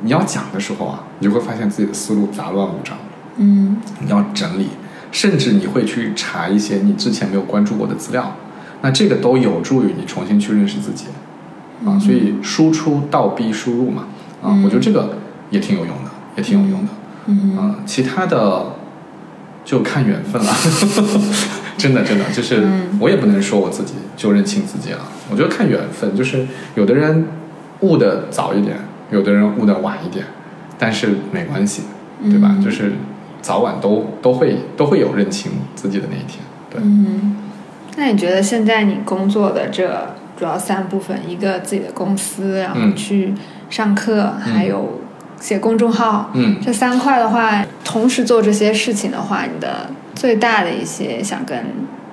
[0.01, 2.97] 你要讲的时候啊，你就会发现自己的思路杂乱无章。
[3.37, 4.67] 嗯你要整理，
[5.11, 8.35] 甚至你会去查一些你之前没有关注过的资料，
[8.81, 11.05] 那这个都有助于你重新去认识自己
[11.85, 11.97] 啊。
[11.99, 14.05] 所以输出倒逼输入嘛，
[14.41, 15.17] 啊，我觉得这个
[15.49, 16.89] 也挺有用的，也挺有用的。
[17.27, 18.73] 嗯、啊，其他的
[19.63, 20.51] 就看缘分了。
[21.77, 22.67] 真的，真的，就是
[22.99, 24.99] 我也不能说我自己就认清自己了。
[25.31, 27.25] 我觉得看缘分，就是有的人
[27.79, 28.77] 悟的早一点，
[29.11, 30.25] 有的人悟的晚一点，
[30.77, 31.83] 但是没关系，
[32.23, 32.53] 对吧？
[32.61, 32.93] 就是
[33.41, 36.43] 早晚都都会都会有认清自己的那一天。
[36.69, 37.37] 对，嗯
[37.95, 43.33] 那你觉得现在你工作的这主要三部分，一个自己的公司，然后嗯去
[43.69, 45.01] 上课，还有
[45.39, 46.55] 写公众号，嗯。
[46.63, 51.57] 这三块的话，同时做这些事情的话，你的最大的一些想跟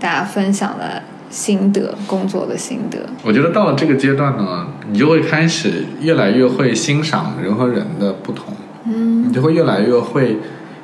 [0.01, 2.99] 大家分享的心得，工作的心得。
[3.23, 8.47] 我觉得到了这个阶段呢，你就会开始越来越会欣赏人和人的不同，
[8.85, 10.39] 嗯，你就会越来越会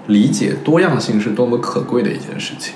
[0.06, 2.74] 理解多样性是多么可贵的一件事情，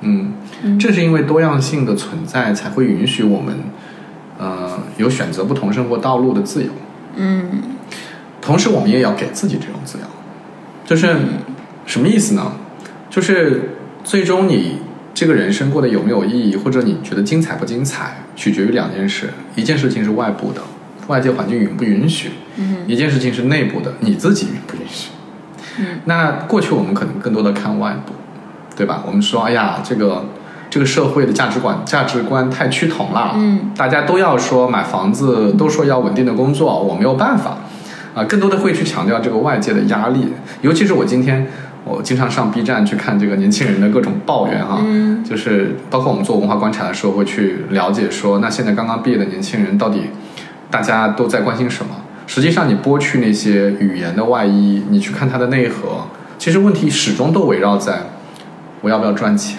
[0.00, 0.34] 嗯，
[0.78, 3.62] 正是因为多样性的存在，才会允许我们，呃，
[4.96, 6.70] 有选择不同生活道路的自由，
[7.16, 7.62] 嗯
[8.40, 10.04] 同时我们也要给自己这种自由，
[10.84, 11.16] 就是
[11.86, 12.52] 什么意思呢？
[13.08, 14.78] 就是最终你
[15.14, 20.60] 这个人生过得有没有意义，或者你觉得精彩不精彩，取决于两件事：一件事情是外部的，
[21.06, 22.30] 外界环境允不允许；
[22.86, 25.10] 一件事情是内部的，你自己允不允许。
[26.04, 28.12] 那过去我们可能更多的看外部，
[28.76, 29.02] 对吧？
[29.06, 30.26] 我们说，哎呀，这个
[30.74, 37.58] 这个社会的价值观价值观太趋同了，嗯，大家都要说买房子，都说要稳定的工作，我没有办法，
[38.12, 40.32] 啊，更多的会去强调这个外界的压力，
[40.62, 41.46] 尤其是我今天。
[41.86, 45.22] 我经常上 B 站去看这个年轻人的各种抱怨哈，嗯。
[45.22, 50.04] 就是包括我们做文化观察的时候会去了解说，那现在刚刚毕业的年轻人到底
[50.70, 51.94] 大家都在关心什么？
[52.26, 56.06] 实际上，你剥去那些语言的外衣，你去看它的内核，
[56.38, 58.00] 其实问题始终都围绕在
[58.80, 59.58] 我要不要赚钱，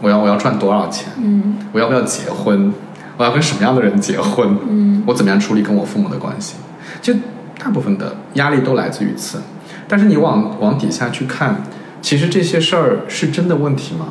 [0.00, 1.56] 我要我要赚多少钱，嗯。
[1.72, 2.72] 我要不要结婚，
[3.16, 5.02] 我要跟什么样的人结婚，嗯。
[5.06, 6.54] 我怎么样处理跟我父母的关系，
[7.00, 7.14] 就
[7.58, 9.40] 大部分的压力都来自于此。
[9.88, 11.62] 但是你往往底下去看，
[12.02, 14.08] 其实这些事儿是真的问题吗？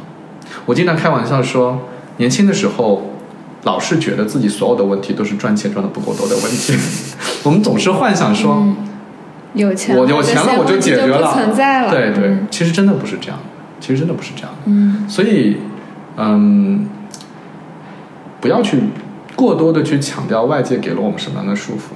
[0.66, 1.82] 我经常开玩笑说，
[2.18, 3.12] 年轻的时候，
[3.64, 6.74] 老是觉得自己所有的问题都是赚钱赚的不够多的问题。
[7.44, 8.78] 我们总是幻想说，嗯，
[9.54, 11.92] 有钱我有钱了我就解决了，存在了。
[11.92, 12.48] 对对，嗯。
[12.50, 13.38] 其实真的不是这样，
[13.82, 14.52] 其实真的不是这样。
[14.66, 15.06] 嗯。
[15.10, 15.58] 所以，
[16.18, 16.88] 嗯，
[18.40, 18.80] 不要去
[19.36, 21.92] 过多的去强调外界给了我们什么样的束缚，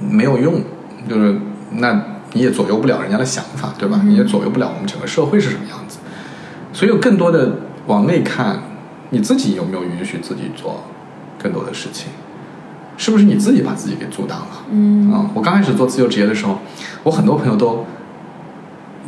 [0.00, 0.62] 没有用。
[1.08, 1.38] 就是
[1.72, 2.02] 那
[2.32, 4.02] 你也左右不了人家的想法，对吧？
[4.04, 5.98] 你也左右不了我们整个社会是什么样子。
[6.72, 7.56] 所以，更多的
[7.86, 8.60] 往内看，
[9.10, 10.84] 你自己有没有允许自己做
[11.42, 12.08] 更多的事情？
[12.96, 14.46] 是不是你自己把自己给阻挡了？
[14.70, 16.58] 嗯啊，我刚开始做自由职业的时候，
[17.02, 17.84] 我很多朋友都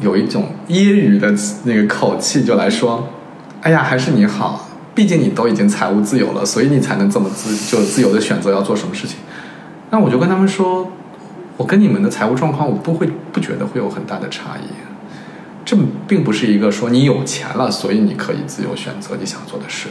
[0.00, 1.32] 有一种揶揄的
[1.64, 3.06] 那个口气，就来说
[3.62, 9.18] ：“哎呀，还是你好，毕竟你都已经财务自由了，所以你才能这么自就自由的选择要做什么事情。”
[9.90, 10.90] 那我就跟他们说，
[11.56, 14.66] 我跟你们的财务状况，我不会不觉得会有很大的差异。
[15.64, 15.76] 这
[16.08, 19.88] 并不是一个说你有钱了，所以你可以自由选择你想做的事，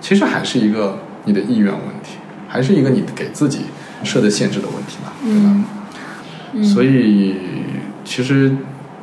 [0.00, 3.62] 其实还是一个你的意愿问题，还是一个你给自己
[4.04, 6.68] 设的限制的问题吧，对吧？
[6.72, 7.34] 所以
[8.04, 8.56] 其实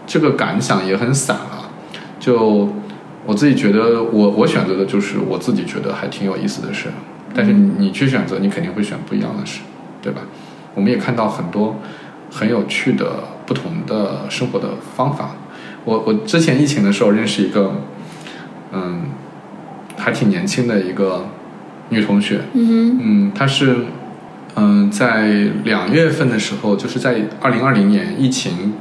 [0.07, 1.69] 这个感想也很散了。
[2.17, 2.69] 就
[3.25, 6.89] 我自己觉得我，我选择的就是我自己觉得还挺有意思的事，
[7.33, 9.61] 但是你去选择，你肯定会选不一样的事，
[10.01, 10.21] 对吧？
[10.75, 11.79] 我们也看到很多
[12.31, 15.35] 很有趣的不同的生活的方法。
[15.85, 17.75] 我我之前疫情的时候认识一个，
[18.73, 19.03] 嗯，
[19.97, 21.27] 还挺年轻的一个
[21.89, 23.85] 女同学，嗯嗯，她是
[24.55, 25.27] 嗯在
[25.63, 28.73] 两月份的时候，就是在二零二零年疫情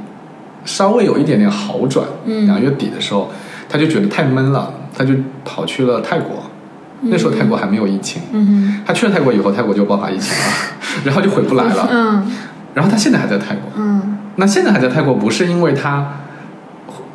[0.65, 3.31] 稍微有一点点好转，嗯两月底的时候，
[3.69, 6.43] 她就觉得太闷了，他就跑去了泰国，
[7.01, 10.43] 那时候泰国还没有疫情，嗯她去了泰国以后，泰国就爆发疫情了，
[11.05, 12.31] 然后就回不来了，嗯。
[12.73, 14.17] 然后他现在还在泰国，嗯。
[14.35, 16.05] 那现在还在泰国，不是因为他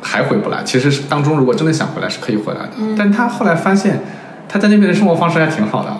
[0.01, 2.71] 还回不来，其实是当中如果真的想回来是可以回来的。
[2.79, 2.95] 嗯。
[2.97, 3.99] 但他后来发现，
[4.49, 5.95] 他在那边的生活方式还挺好的。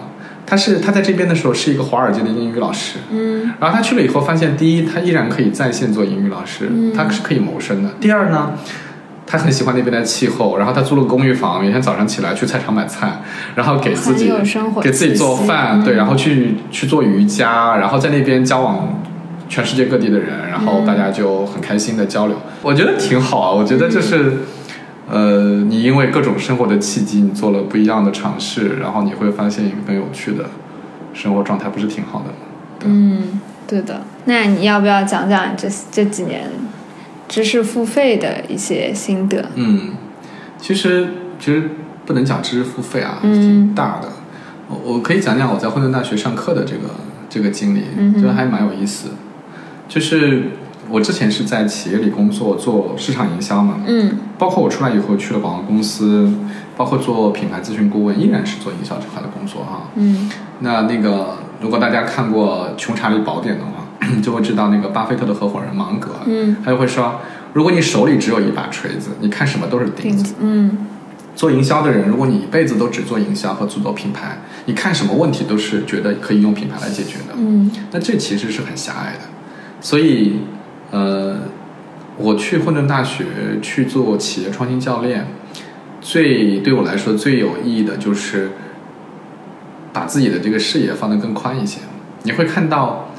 [0.47, 3.53] 他是他在这边的时候是一个华尔街的英语老师，嗯。
[3.59, 6.91] 然后他去了以后发现，第一，他依然可以在线做英语老师，嗯。
[6.93, 7.91] 他是可以谋生的。
[8.01, 8.53] 第二呢，
[9.31, 13.21] 他很喜欢那边的气候，然后他租了个公寓房，每天早上起来去菜场买菜，
[13.55, 14.29] 然后给自己
[14.81, 19.01] 给自己做饭，嗯对，然后去去做瑜伽，然后在那边交往
[19.47, 23.51] 全世界各地的人，然后大家就很开心的交流，我觉得挺好啊。
[23.51, 24.39] 我觉得就是，
[25.09, 30.49] 呃，你因为各种生活的契机，你做了不一样的尝试，然后你会发现一个更有趣的
[31.13, 32.35] 生活状态，不是挺好的吗？
[32.83, 34.01] 嗯，对的。
[34.25, 36.43] 那你要不要讲讲这这几年
[37.31, 39.45] 知识付费的一些心得？
[39.55, 39.91] 嗯，
[40.59, 41.07] 其实
[41.39, 41.69] 其实
[42.05, 44.09] 不能讲知识付费啊，嗯挺大的。
[44.67, 46.81] 我我可以讲讲我在混沌大学上课的这个
[47.29, 47.83] 这个经历，
[48.19, 49.11] 觉得还蛮有意思。
[49.87, 50.43] 就是
[50.89, 56.29] 我之前是在企业里工作，做市场营销嘛，嗯包括我出来以后去了广告公司，
[56.75, 59.83] 包括做品牌咨询顾问，依然是做营销这块的工作哈。
[59.95, 63.80] 嗯那那个，如果大家看过《穷查理宝典》的话，
[64.19, 67.19] 就会知道那个巴菲特的合伙人芒格，嗯，他就会说，
[67.53, 70.33] 如果你手里只有一把锤子，你看什么都是钉子。
[70.39, 70.87] 嗯
[71.33, 77.33] 做营销的人，如果你一辈子都只做营销和只做品牌，你看什么问题都是觉得可以用品牌来解决的。
[77.37, 79.19] 嗯那这其实是很狭隘的。
[79.79, 80.41] 所以，
[80.91, 81.37] 呃，
[82.17, 83.25] 我去混沌大学
[83.61, 85.25] 去做企业创新教练，
[86.01, 88.51] 最对我来说最有意义的就是
[89.93, 91.79] 把自己的这个视野放得更宽一些。
[92.23, 93.10] 你会看到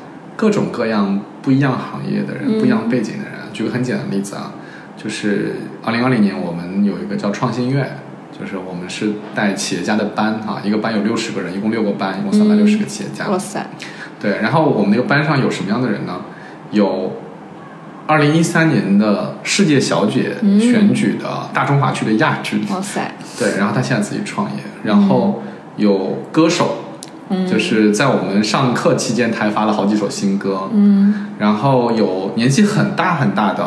[0.42, 3.35] 各种各样不一样行业的人、嗯不一样背景的人。
[3.52, 4.55] 举个很简单的例子啊，
[4.96, 7.98] 就是二零二零年我们有一个叫创新院。
[8.37, 13.28] 就是我们是带企业家的班哈、一个班有六十个人，一共六个班，一共三百六十个企业家。
[13.28, 13.64] 哇塞，
[14.18, 16.22] 对，然后我们那个班上有什么样的人呢？
[16.72, 17.12] 有
[18.07, 25.42] 二零一三年的世界小姐嗯选举的大中华区的亚军，哇塞，对，然后他现在自己创业，然后
[25.76, 26.91] 有歌手，
[27.32, 27.46] 嗯。
[27.46, 31.28] 就是在我们上课期间他还发了好几首新歌，嗯。
[31.38, 33.64] 然后有年纪很大很大的，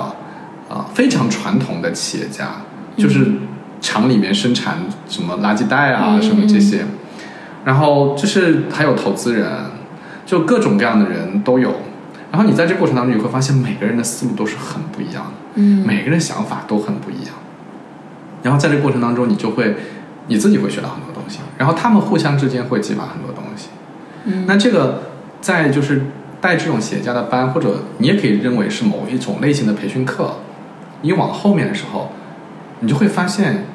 [0.69, 2.47] 啊、非常传统的企业家，
[2.95, 3.33] 就是
[3.81, 4.77] 厂里面生产
[5.09, 6.21] 什么垃圾袋啊，嗯。
[6.21, 6.85] 什么这些，
[7.65, 9.47] 然后就是还有投资人，
[10.25, 11.73] 就各种各样的人都有。
[12.31, 15.85] 然后你在这过程当中，你会发现每个人的思路都是很不一样的，嗯。
[15.85, 17.33] 每个人想法都很不一样。
[18.43, 19.75] 然后在这过程当中，你就会
[20.27, 23.34] 你自己会学到很多东西，然后他们互相之间会激发很多。
[24.25, 25.03] 嗯那这个
[25.41, 26.03] 在就是
[26.41, 30.37] 带这种企业家的班，或者你也可以认为是某一种类型的培训课，
[31.01, 32.11] 你往后面的时候，
[32.79, 33.65] 你就会发现，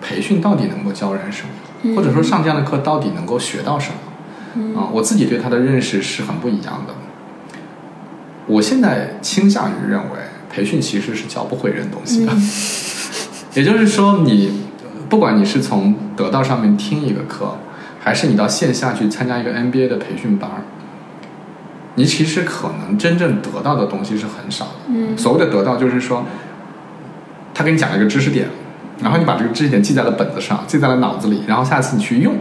[0.00, 3.96] 培训到底能够教人什么，或者说上这样的课到底能够学到什么。
[4.76, 6.94] 啊、我自己对他的认识是很不一样的。
[8.46, 10.18] 我现在倾向于认为，
[10.50, 12.32] 培训其实是教不会人东西的。
[13.54, 14.64] 也就是说你，
[15.08, 17.58] 不管你是从得到上面听一个课，
[18.00, 20.50] 还是你到线下去参加一个 MBA 的培训班，
[21.96, 24.70] 你其实可能真正得到的东西是很少的。
[24.88, 26.24] 嗯所谓的得到，就是说，
[27.52, 28.48] 他给你讲了一个知识点，
[29.02, 32.34] 然后你把这个知识点记在了本子上，记在了脑子里，然后下次你去用，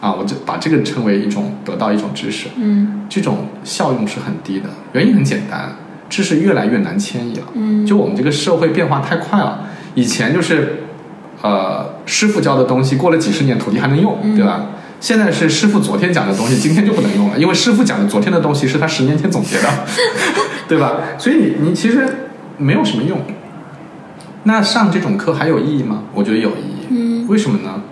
[0.00, 2.48] 啊，我就把这个称为一种得到一种知识。
[2.56, 5.76] 嗯这种效用是很低的，原因很简单，
[6.08, 7.44] 知识越来越难迁移了。
[7.54, 10.84] 嗯就我们这个社会变化太快了，以前就是，
[11.42, 14.66] 呃，师傅教的东西过了几十年，徒弟还能用，嗯对吧？
[15.02, 19.68] 现在是师傅昨天讲的东西，今天就不能用了，因为师傅讲的昨天的东西是他十年前总结的，
[20.68, 21.00] 对吧？
[21.18, 22.06] 所以你你其实
[22.56, 23.20] 没有什么用。
[24.44, 26.04] 那上这种课还有意义吗？
[26.14, 26.86] 我觉得有意义。
[26.90, 27.82] 嗯为什么呢？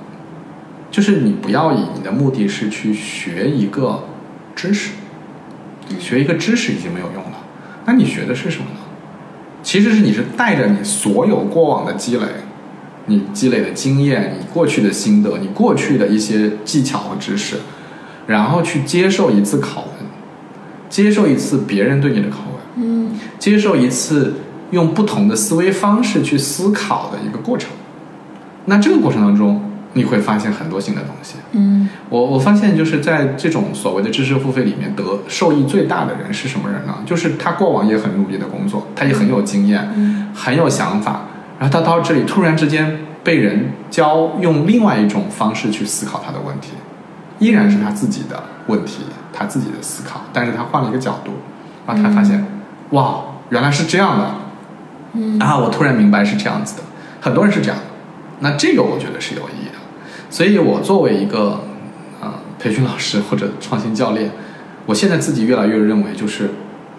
[0.89, 4.05] 就是你不要以你的目的是去学一个
[4.55, 4.91] 知识，
[5.99, 7.39] 学一个知识已经没有用了。
[7.87, 8.81] 那你学的是什么呢？
[9.65, 12.27] 其实是你是带着你所有过往的积累，
[13.11, 17.57] 你积累的经验，你过去的心得，你过去的一些技巧和知识，
[18.29, 20.07] 然后去接受一次拷问，
[20.89, 24.35] 接受一次别人对你的拷问，嗯接受一次
[24.71, 27.71] 用不同的思维方式去思考的一个过程。
[28.67, 29.61] 那这个过程当中，
[29.95, 31.35] 你会发现很多新的东西。
[31.53, 36.99] 嗯我我发现就是在这种所谓的知识付费里面得受益最大的人是什么人呢？
[37.05, 41.27] 就是他过往也很努力的工作，他也很有经验，嗯很有想法，
[41.61, 46.71] 然后他到这里突然之间被人教用另外一种方式去思考他的问题，
[47.39, 51.33] 依然是他自己的问题，他自己的思考，但是他换了一个角度，
[51.87, 52.47] 然后他发现，
[52.93, 53.21] 哇，
[53.51, 54.35] 原来是这样的，
[55.13, 55.39] 嗯。
[55.39, 56.83] 啊，我突然明白是这样子的，
[57.21, 57.85] 很多人是这样的，
[58.39, 59.75] 那这个我觉得是有意义的，
[60.31, 61.61] 所以我作为一个
[62.23, 64.31] 呃培训老师或者创新教练，
[64.87, 66.53] 我现在自己越来越认为，就是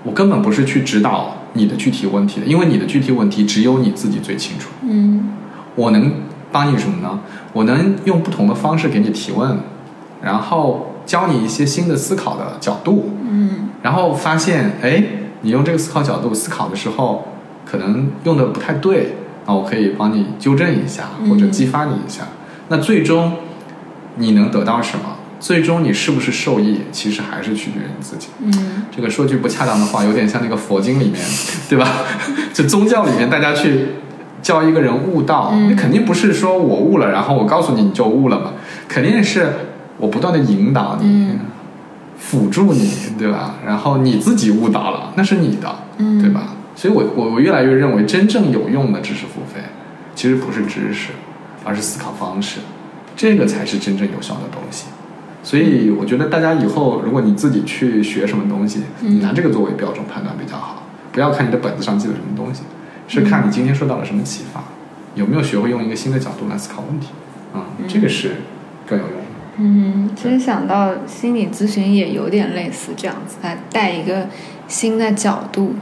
[0.03, 4.69] 我根本不是去指导你的具体问题的，因为你的具体问题只有你自己最清楚。
[4.83, 5.29] 嗯
[5.75, 6.11] 我能
[6.51, 7.19] 帮你什么呢？
[7.53, 9.57] 我能用不同的方式给你提问，
[10.21, 15.03] 然后教你一些新的思考的角度，嗯然后发现，哎，
[15.41, 17.27] 你用这个思考角度思考的时候，
[17.65, 22.23] 可能用的不太对，那我可以帮你纠正一下，或者激发你一下。
[22.67, 23.33] 那最终
[24.15, 25.03] 你能得到什么？
[25.41, 28.27] 最终你是不是受益，其实还是取决于你自己。
[28.39, 31.15] 嗯这个说句不恰当的话，有点像那个佛经里面，
[31.67, 31.87] 对吧？
[32.53, 33.87] 就宗教里面，大家去
[34.41, 38.53] 教一个人悟道，嗯那肯定不是说我悟了，然后我告诉你你就悟了嘛，
[38.87, 39.51] 肯定是
[39.97, 41.39] 我不断的引导你，嗯
[42.19, 43.55] 辅助你，对吧？
[43.65, 46.55] 然后你自己悟到了，那是你的，嗯对吧？
[46.75, 49.61] 所以我我我越来越认为，真正有用的知识付费，
[50.13, 51.09] 其实不是知识，
[51.63, 52.59] 而是思考方式，
[53.15, 54.85] 这个才是真正有效的东西。
[55.43, 60.83] 所以我觉得大家以后，如果你自己去学什么东西，嗯你拿这个作为标准判断比较好。
[61.11, 62.61] 不要看你的本子上记了什么东西，
[63.07, 64.63] 是看你今天受到了什么启发，
[65.15, 67.07] 有没有学会用一个新的角度来思考问题，
[67.53, 68.37] 啊、这个是
[68.87, 69.21] 更有用的。
[69.57, 74.27] 嗯，其实想到心理咨询也有点类似这样子，它带一个
[74.69, 75.75] 新的角度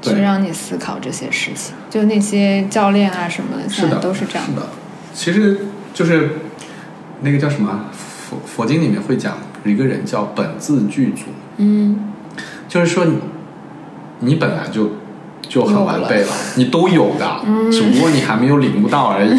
[0.00, 1.74] 去让你思考这些事情。
[1.90, 4.54] 就那些教练啊什么的，现在是的，都是这样是。
[4.54, 4.68] 的，
[5.12, 6.30] 其实就是
[7.22, 7.86] 那个叫什么
[8.28, 11.26] 佛佛经里面会讲一个人叫本自具足，
[11.58, 12.12] 嗯
[12.66, 13.18] 就是说你
[14.20, 14.92] 你本来就
[15.42, 19.30] 就很完备了，你都有的，嗯只不过你还没有领悟到而已。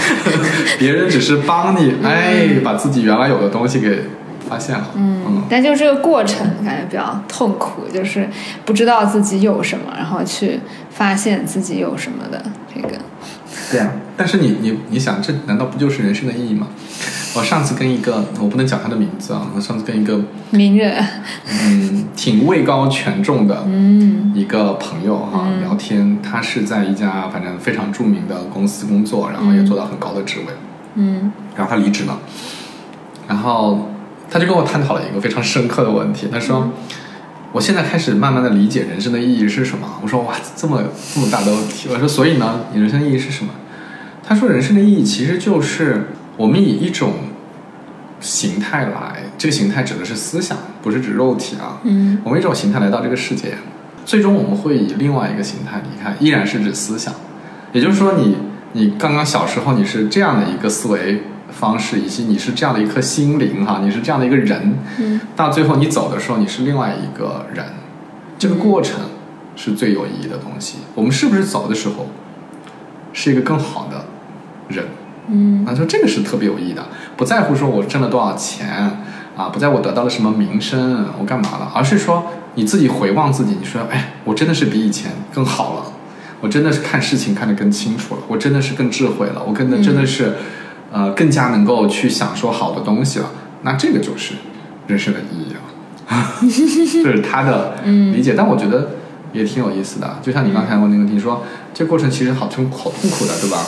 [0.78, 4.04] 别人只是帮你，哎，把自己原来有的东西给
[4.48, 4.86] 发现了。
[4.94, 8.28] 嗯但就这个过程感觉比较痛苦，就是
[8.64, 10.58] 不知道自己有什么，然后去
[10.90, 12.42] 发现自己有什么的
[12.74, 12.96] 这个。
[13.70, 13.92] 对啊。
[14.16, 16.68] 但是你你你想，这难道不就是人生的意义吗？
[17.34, 20.18] 我上次跟一个我不能讲他的名字啊，我上次跟一个
[20.50, 21.04] 名人，
[21.62, 30.54] 嗯挺位高权重的嗯一个朋友哈、聊天，他是在一家反正非常著名的公司工作，然后也做到很高的职位。
[30.94, 32.18] 嗯然后他离职了，
[33.28, 33.90] 然后
[34.30, 36.28] 他就跟我探讨了一个非常深刻的问题。
[36.32, 36.70] 他说
[37.52, 40.82] ：“我现在开始慢慢的理解人生的意义是什么。”我说：“哇，这么
[41.14, 43.50] 这么大的问题。”我说：“所以呢，你人生意义是什么？”
[44.28, 47.12] 他说：“人生的意义其实就是我们以一种
[48.18, 51.78] 形态来，这个形态指的是思想，不是指肉体啊。
[51.84, 53.56] 嗯我们一种形态来到这个世界，
[54.04, 57.14] 最终我们会以另外一个形态离开，依然是指思想。
[57.72, 58.36] 也就是说你，
[58.72, 67.64] 你刚刚小时候你是这样的一个思维方式，以及你是这样的一颗心灵哈，你是这样的一个人，嗯到最后你走的时候，你是另外一个人，
[68.38, 69.02] 这个过程
[69.54, 70.78] 是最有意义的东西。
[70.94, 72.08] 我们是不是走的时候
[73.12, 74.06] 是一个更好的
[74.68, 74.84] 人？
[75.28, 75.64] 嗯。
[75.66, 76.86] 啊，就这个是特别有意义的，
[77.16, 78.68] 不在乎说我挣了多少钱
[79.36, 85.92] 啊，不在乎我得到了什么名声，我干嘛了，而是说你自己回望自己，你说，哎，我真的是比以前更好了，
[86.40, 90.34] 我真的是看事情看得更清楚了，我真的是更智慧了，我真的真的是，
[90.90, 93.30] 呃，更加能够去享受好的东西了，
[93.62, 94.34] 那这个就是
[94.86, 95.60] 人生的意义了，
[97.02, 98.90] 这是他的理解，但我觉得
[99.32, 101.42] 也挺有意思的，就像你刚才问那个问题说，
[101.74, 103.58] 这过程其实好痛好痛苦的，对吧？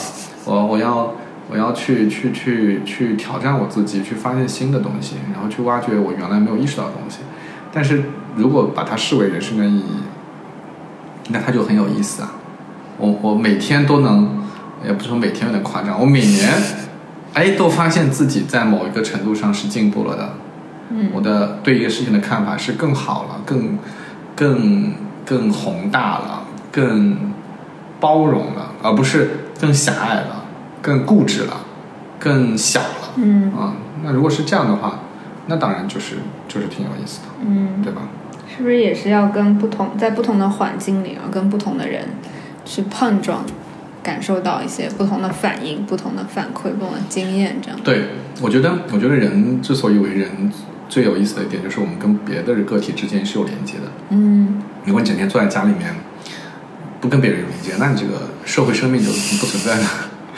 [0.49, 1.13] 我我要
[1.51, 7.19] 我要去去去去挑战我自己，去发现新的东西，然后去挖掘我原来没有意识到的东西。
[7.71, 8.03] 但是
[8.35, 9.97] 如果把它视为人生的意义，
[11.29, 12.31] 那它就很有意思啊！
[12.97, 14.27] 我我每天都能，
[14.83, 16.51] 也不是说每天有点夸张，我每年
[17.33, 20.33] 哎都发现自己在某一个程度上是进步了的。
[20.91, 23.77] 嗯我的对一个事情的看法是更好了，更
[24.35, 24.93] 更
[25.23, 26.41] 更宏大了，
[26.71, 27.15] 更
[27.99, 29.29] 包容了，而不是
[29.61, 30.38] 更狭隘了，
[30.81, 31.65] 更固执了，
[32.19, 33.13] 更小了。
[33.17, 34.99] 嗯啊，那如果是这样的话，
[35.47, 36.17] 那当然就是
[36.47, 38.03] 就是挺有意思的，嗯，对吧？
[38.55, 42.05] 是不是也是要跟不同在不同的环境里，然后跟不同的人
[42.65, 43.45] 去碰撞，
[44.03, 47.79] 感受到一些不同的反应、不同的反馈、不同的经验，这样。
[47.83, 48.09] 对，
[48.41, 50.51] 我觉得，我觉得人之所以为人，
[50.87, 53.83] 最有意思的一点就是我们跟别的个体之间是有连接的。
[54.09, 55.93] 嗯如果你整天坐在家里面，
[56.99, 59.87] 不跟别人有连接，那你这个社会生命就不存在了。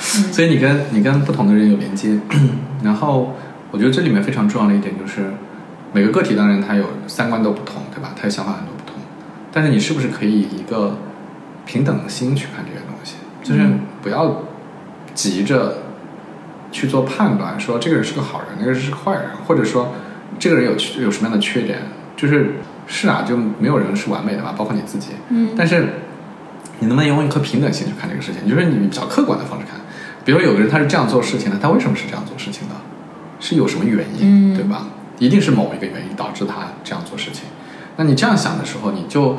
[0.01, 2.19] 所以你跟你跟不同的人有连接，
[2.83, 3.35] 然后
[3.69, 5.31] 我觉得这里面非常重要的一点就是，
[5.93, 8.13] 每个个体当然他有三观都不同，对吧？
[8.15, 8.95] 他有想法很多不同，
[9.51, 10.97] 但是你是不是可以以一个
[11.65, 13.15] 平等的心去看这些东西？
[13.43, 13.61] 就是
[14.01, 14.43] 不要
[15.13, 15.83] 急着
[16.71, 19.93] 去做判断，说这个人是个好人，那个人是个坏人，或者说
[20.39, 20.71] 这个人有
[21.03, 21.79] 有什么样的缺点，
[22.17, 22.55] 就是
[22.87, 25.09] 是啊，就没有人是完美的嘛，包括你自己。
[25.29, 25.87] 嗯但是
[26.79, 28.49] 你能不能用一颗平等心去看这个事情？
[28.49, 29.79] 就是你比较客观的方式看。
[30.23, 32.75] 比如有个人他是这样做事情的，他为什么是这样做事情的？
[33.39, 34.87] 是有什么原因，嗯对吧？
[35.17, 37.45] 一定是某一个原因导致他这样做事情。
[37.97, 39.37] 那你这样想的时候，你就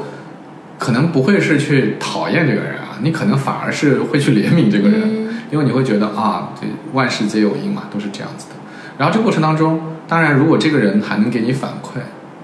[0.79, 8.55] 可能不会是去讨厌这个人啊，你可能反而是会去怜悯这个人，嗯因为你会觉得啊，这万事皆有因嘛，都是这样子的。
[8.99, 12.01] 然后这个过程当中，当然如果这个人还能给你反馈，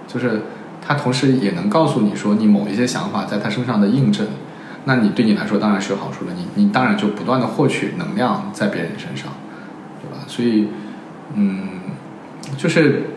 [0.07, 0.43] 就是
[0.87, 4.27] 他同时也能告诉你说你某一些想法在他身上的印证，
[4.89, 6.33] 那你对你来说当然是有好处的。
[6.33, 9.31] 你你当然就不断的获取能量在别人身上，
[10.01, 10.25] 对吧？
[10.27, 10.69] 所以，
[11.35, 11.69] 嗯，
[12.57, 13.11] 就是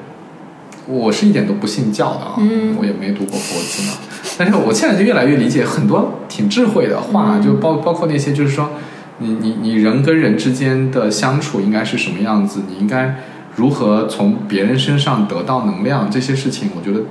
[0.86, 3.97] 我是一点都不信教的啊，嗯我也没读过佛经啊，
[4.38, 8.72] 但是我现在就越来越理解很多挺智慧的话，嗯就包包括那些就是说，
[9.19, 13.15] 你你你人跟人之间的相处应该是什么样子，你应该
[13.55, 17.05] 如何从别人身上得到能量，这些事情，我觉得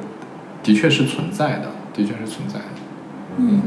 [0.62, 2.66] 的确是存在的，的确是存在的。
[3.38, 3.62] 嗯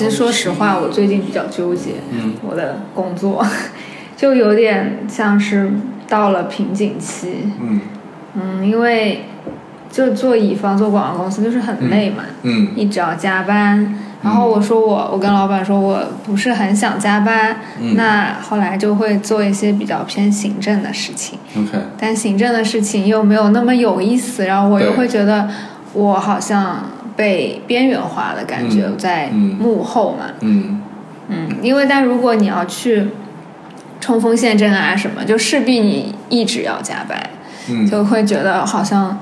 [0.00, 2.32] 其实说实话，我最近比较纠结，嗯。
[2.42, 3.44] 我的工作
[4.16, 5.70] 就有点像是
[6.08, 7.80] 到了瓶颈期，嗯。
[8.34, 9.24] 嗯，因为
[9.90, 12.68] 就做乙方做广告公司就是很累嘛，嗯。
[12.74, 13.94] 一直要加班。
[14.22, 25.48] 然后我说我我跟老板说我不是很想加班，嗯那后来就会做一些比较偏行政的事情，，OK，但行政的事情又没有那么有意思，然后我又会觉得
[25.94, 26.84] 我好像
[27.16, 30.80] 被边缘化的感觉嗯在嗯幕后嘛，嗯
[31.28, 33.08] 嗯，因为但如果你要去
[34.00, 37.30] 冲锋陷阵啊什么，就势必你一直要加班，
[37.68, 39.18] 嗯，就会觉得好像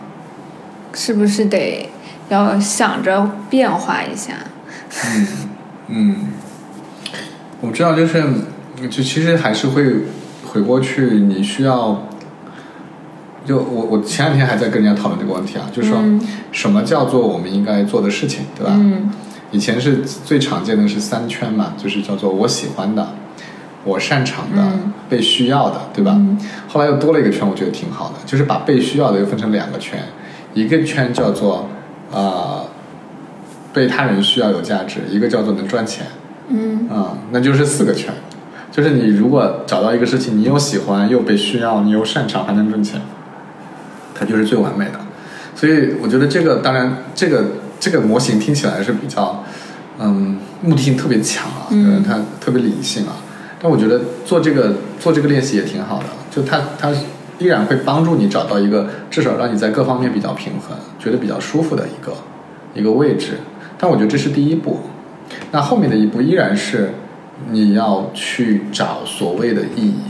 [0.95, 1.89] 是不是得
[2.29, 4.35] 要想着变化一下。
[5.89, 6.17] 嗯，
[7.61, 8.23] 我知道，就是
[8.83, 9.85] 就其实还是会
[10.47, 12.08] 回过去，你需要。
[13.49, 16.21] 就我我前两天还在跟人家讨论这个问题啊，就是说嗯
[16.53, 18.73] 什么叫做我们应该做的事情，对吧？
[18.77, 19.11] 嗯
[19.51, 23.15] 以前是最常见的是三圈嘛，就是叫做我喜欢的、
[23.83, 26.13] 我擅长的、嗯被需要的，对吧？
[26.19, 26.37] 嗯
[26.69, 29.99] 后来又多了一个圈，我觉得挺好的，就是把被需要的又分成两个圈，
[30.53, 31.67] 一个圈叫做
[32.13, 32.67] 呃
[33.73, 36.07] 被他人需要有价值，一个叫做能赚钱，
[36.49, 38.13] 嗯啊、那就是四个圈。
[38.71, 43.01] 就是你如果找到一个事情，你又喜欢又被需要，你又擅长还能挣钱，
[44.19, 44.99] 它就是最完美的。
[45.55, 47.45] 所以我觉得这个当然这个
[47.79, 49.45] 这个模型听起来是比较
[49.99, 53.17] 嗯目的性特别强啊，嗯它特别理性啊。
[53.61, 56.93] 但我觉得做这个做这个练习也挺好的，就它它
[57.39, 62.13] 依然会帮助你找到一个至少让你在各方面比较平衡，觉得比较舒服的一个
[62.75, 63.35] 一个位置。
[63.77, 64.81] 但我觉得这是第一步，
[65.51, 66.93] 那后面的一步依然是
[67.51, 70.03] 你要去找所谓的意义。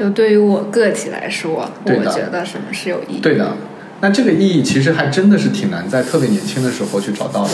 [0.00, 3.20] 就对于我个体来说，我觉得什么是有意义？
[3.20, 3.52] 对的，
[4.00, 7.50] 那这个意义其实还真的是挺难在特别年轻的时候去找到的，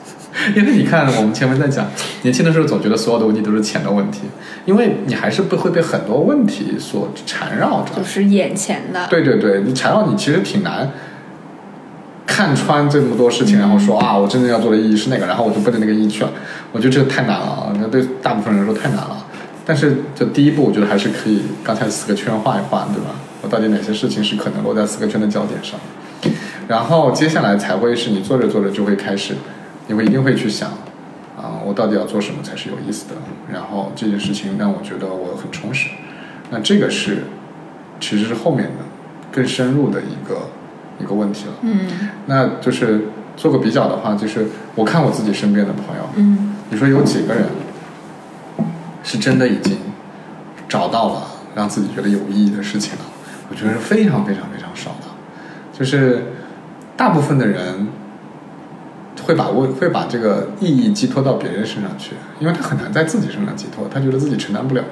[0.56, 1.86] 因为你看我们前面在讲，
[2.22, 4.22] 年轻的时候总觉得所有的问题都是钱的问题，
[4.64, 7.94] 因为你还是被会被很多问题所缠绕着。
[7.94, 9.06] 就是眼前的。
[9.10, 10.90] 对对对，你缠绕你其实挺难
[12.26, 16.32] 看穿这么多事情，然后说啊，我真正要做的意义是那个，然后我就奔着那个意义去了。
[16.72, 19.26] 我觉得这个太难了啊，那对大部分人来说太难了。
[19.64, 23.10] 但是就第一步，我觉得还是可以，刚才四个圈画一画，对吧？
[23.42, 25.78] 我到底哪些事情是可能落在四个圈的焦点上？
[26.68, 29.34] 然后接下来才会是你做着做着就会开始，
[29.88, 30.70] 你会一定会去想，
[31.36, 33.14] 啊，我到底要做什么才是有意思的？
[33.52, 35.88] 然后这件事情让我觉得我很充实。
[36.50, 37.24] 那这个是
[37.98, 38.84] 其实是后面的
[39.30, 40.48] 更深入的一个
[41.00, 41.52] 一个问题了。
[41.62, 41.80] 嗯
[42.26, 47.44] 那就是做个比较的话，就是我看我自己身边的朋友，嗯你说有几个人
[49.02, 49.76] 是真的已经
[50.68, 53.00] 找到了让自己觉得有意义的事情了？
[53.50, 55.08] 我觉得是非常非常非常少的，
[55.78, 56.32] 就是
[56.96, 57.88] 大部分的人
[59.24, 64.82] 会把问会把这个意义寄托到别人身上去，因为他很难在自己身上寄托，他觉得自己承担不了，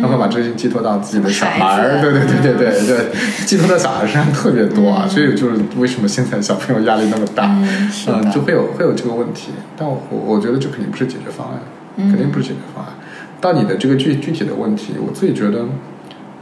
[0.00, 11.60] 他会把这些寄托到自己的小孩 孩儿，对对对对对对，寄托到小孩身上特别多啊，所以就是为什么现在小朋友压力那么大，嗯嗯，就会有会有这个问题，但我我我觉得这肯定不是解决方案，
[11.96, 12.94] 嗯肯定不是解决方案。
[13.40, 15.64] 到你的这个具具体的问题，我自己觉得，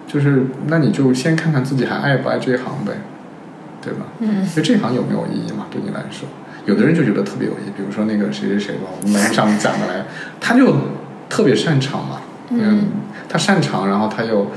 [0.07, 2.93] 就是那你就先看看自己还爱不爱这一行呗，
[3.83, 4.07] 对吧？
[4.21, 5.67] 嗯因为这行有没有意义嘛？
[5.71, 6.29] 对你来说，
[6.67, 10.05] 有的人就觉得特别有意义，比如说那个谁谁谁吧，我们栏目上讲的来，
[10.41, 10.75] 他就
[11.29, 12.21] 特别擅长嘛，
[12.51, 12.87] 嗯，
[13.29, 14.49] 他擅长，然后他又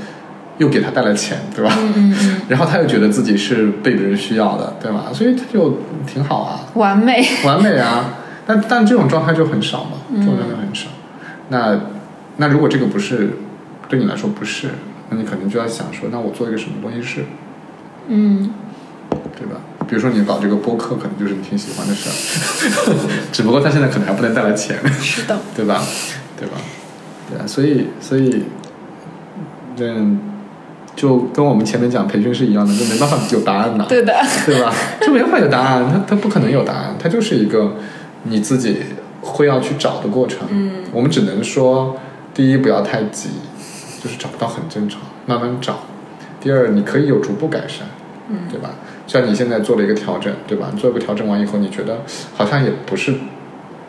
[0.58, 1.72] 又给他带来钱，对吧？
[1.78, 5.06] 嗯嗯嗯，然后他又觉得自己是被别人需要的，对吧？
[5.12, 6.60] 所以他就挺好啊。
[6.74, 7.24] 完美。
[7.44, 8.14] 完美啊，
[8.46, 10.88] 但但这种状态就很少嘛，这种状态很少。
[11.48, 11.78] 那
[12.36, 13.30] 那如果这个不是
[13.88, 14.68] 对你来说不是，
[15.10, 17.24] 那你可能就要想说，那我做一个什么东西是，
[18.08, 18.50] 嗯
[19.38, 19.60] 对吧？
[19.86, 22.12] 比如说你搞这个播客，可能就是你挺喜欢的事儿，
[23.32, 25.38] 只不过它现在可能还不能带来钱，是的。
[25.54, 25.82] 对吧？
[26.38, 26.54] 对吧？
[27.30, 28.44] 对啊，所以所以，
[29.78, 30.18] 嗯，
[30.96, 34.14] 就跟我们前面讲培训是一样的，就没办法有答案的，对的，
[34.46, 34.72] 对吧？
[35.00, 37.76] 就没办法有答案，它它不可能有答案，它就是一个
[38.24, 38.78] 你自己
[39.20, 40.40] 会要去找的过程。
[40.50, 41.96] 嗯，我们只能说，
[42.34, 43.30] 第一不要太急，
[44.02, 45.80] 就是找不到很正常，慢慢找。
[46.40, 47.86] 第二，你可以有逐步改善，
[48.28, 48.70] 嗯，对吧？
[49.06, 50.70] 像你现在做了一个调整，对吧？
[50.72, 52.02] 你做一个调整完以后，你觉得
[52.34, 53.14] 好像也不是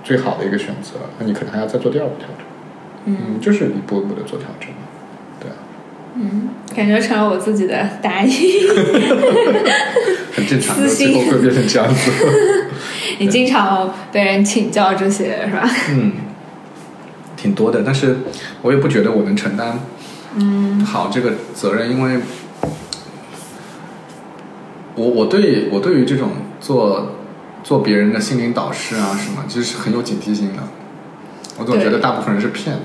[0.04, 2.46] 最好的一个选择，那你可能还要再做第二步调整。
[3.06, 4.76] 嗯，就是一步一步的做调整嘛，
[5.40, 5.56] 对啊，
[6.76, 8.32] 感觉成了我自己的答疑。
[10.36, 12.12] 很正常最后会变成这样子。
[13.20, 15.70] 你经常被人请教这些是吧？
[15.92, 16.12] 嗯，
[17.44, 18.20] 挺多的，但是
[18.62, 19.78] 我也不觉得我能承担
[20.38, 22.20] 嗯好这个责任，因为
[24.96, 26.30] 我我对我对于这种
[26.62, 27.18] 做
[27.62, 30.64] 做别人的心灵导师啊什么，其实是很有警惕性的。
[31.56, 32.82] 我总觉得大部分人是骗子。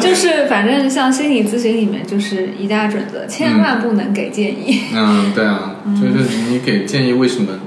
[0.02, 4.80] 就是反正像心理咨询里面就是一大准则，千万不能给建议。
[4.92, 7.58] 嗯，对啊， 就是你给建议，为什么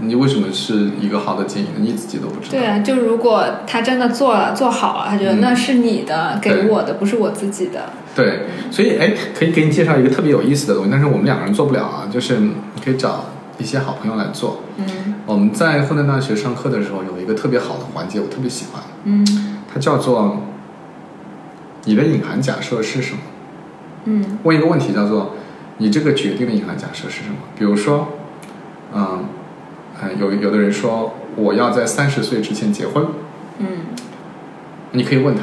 [0.00, 1.72] 你为什么是一个好的建议呢？
[1.80, 2.50] 你自己都不知道。
[2.52, 7.90] 对啊，就如果他真的做了做好了，他觉得嗯那是你的，对给我的，不是我自己的。
[8.14, 12.52] 对，所以哎，可以给你介绍一个特别有意思的东西，但是我们两个人做不了啊，就是你
[12.84, 13.26] 可以找
[13.58, 14.62] 一些好朋友来做。
[14.78, 14.86] 嗯
[15.26, 19.26] 我们在复旦大学上课的时候，有一个特别好的环节，我特别喜欢，嗯
[19.72, 20.38] 它叫做
[21.84, 23.18] 你的隐含假设是什么？
[24.04, 25.34] 嗯问一个问题叫做
[25.76, 27.36] 你这个决定的隐含假设是什么？
[27.58, 28.08] 比如说，
[28.94, 29.24] 嗯，
[30.00, 33.06] 呃，有有的人说我要在三十岁之前结婚，
[33.58, 33.66] 嗯，
[34.92, 35.42] 你可以问他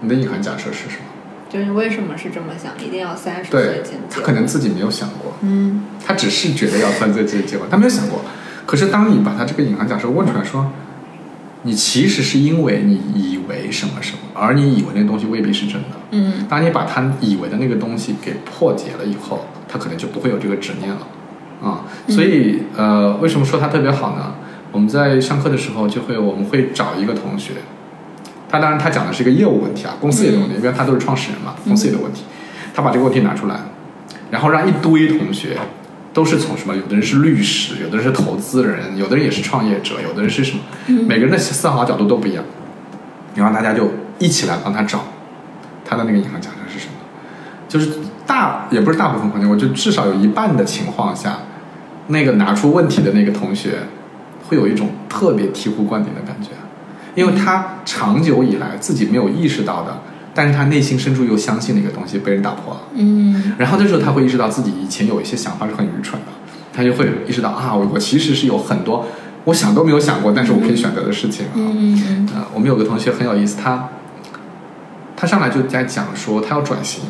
[0.00, 1.04] 你的隐含假设是什么？
[1.48, 2.72] 就是为什么是这么想？
[2.78, 4.24] 一定要三十岁前他结婚？
[4.24, 8.20] 可能自己没有想过，嗯他只是觉得要三十岁之前结婚，他没有想过。
[8.66, 10.70] 可是当你把他这个隐含假设问出来说，
[11.62, 15.88] 你其实是因为你以为什么什么，而你以为那东西未必是真的。
[16.12, 21.06] 嗯当你把他以为的那个东西给破解了以后，他可能就不会有这个执念了
[21.62, 21.84] 啊。
[22.08, 24.34] 所以呃，为什么说它特别好呢？
[24.72, 27.54] 我们在上课的时候就会，我们会找一个同学，
[28.48, 32.22] 他当然他讲的是一个业务问题啊，公司也有问题，因为他都是创始人嘛，公司也有问题。
[32.72, 33.56] 他把这个问题拿出来，
[34.30, 35.56] 然后让一堆同学
[36.12, 40.62] 都是从什么，有的人是律师，有的人是投资人，有的人也是创业者，有的人是什么，
[41.08, 42.44] 每个人的思考角度都不一样，
[43.34, 43.90] 然后大家就
[44.20, 45.02] 一起来帮他找
[45.84, 46.92] 他的那个银行假设是什么。
[47.68, 51.38] 就是大也不是大部分环境，我就至少有一半的情况下，
[52.10, 53.78] 那个拿出问题的那个同学
[54.48, 56.50] 会有一种特别醍醐灌顶的感觉，
[57.14, 60.02] 因为他长久以来自己没有意识到的，
[60.34, 62.80] 但是他内心深处又相信的一个东西被人打破了。
[62.94, 63.54] 嗯。
[63.58, 66.28] 然后这时候他会意识到自己以前有一些想法是很愚蠢的，
[66.72, 69.06] 他就会意识到啊，我我其实是有很多
[69.44, 71.52] 我想都没有想过，但是我可以选择的事情啊。
[71.56, 72.28] 嗯嗯。
[72.34, 73.88] 呃，我们有个同学很有意思，他
[75.16, 77.04] 他上来就在讲说他要转型，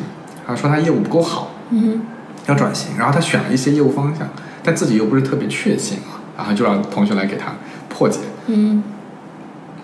[0.45, 2.01] 他说他业务不够好，嗯。
[2.47, 4.27] 要转型，然后他选了一些业务方向，
[4.63, 7.53] 但自己又不是特别确信啊，然后就让同学来给他
[7.89, 8.19] 破解。
[8.47, 8.83] 嗯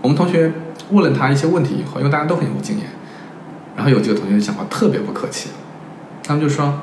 [0.01, 0.51] 我们同学
[0.91, 2.87] 问了他一些问题以后，因为大家都很有经验，
[3.75, 5.49] 然后有几个同学讲话特别不客气，
[6.23, 6.81] 他们就说：“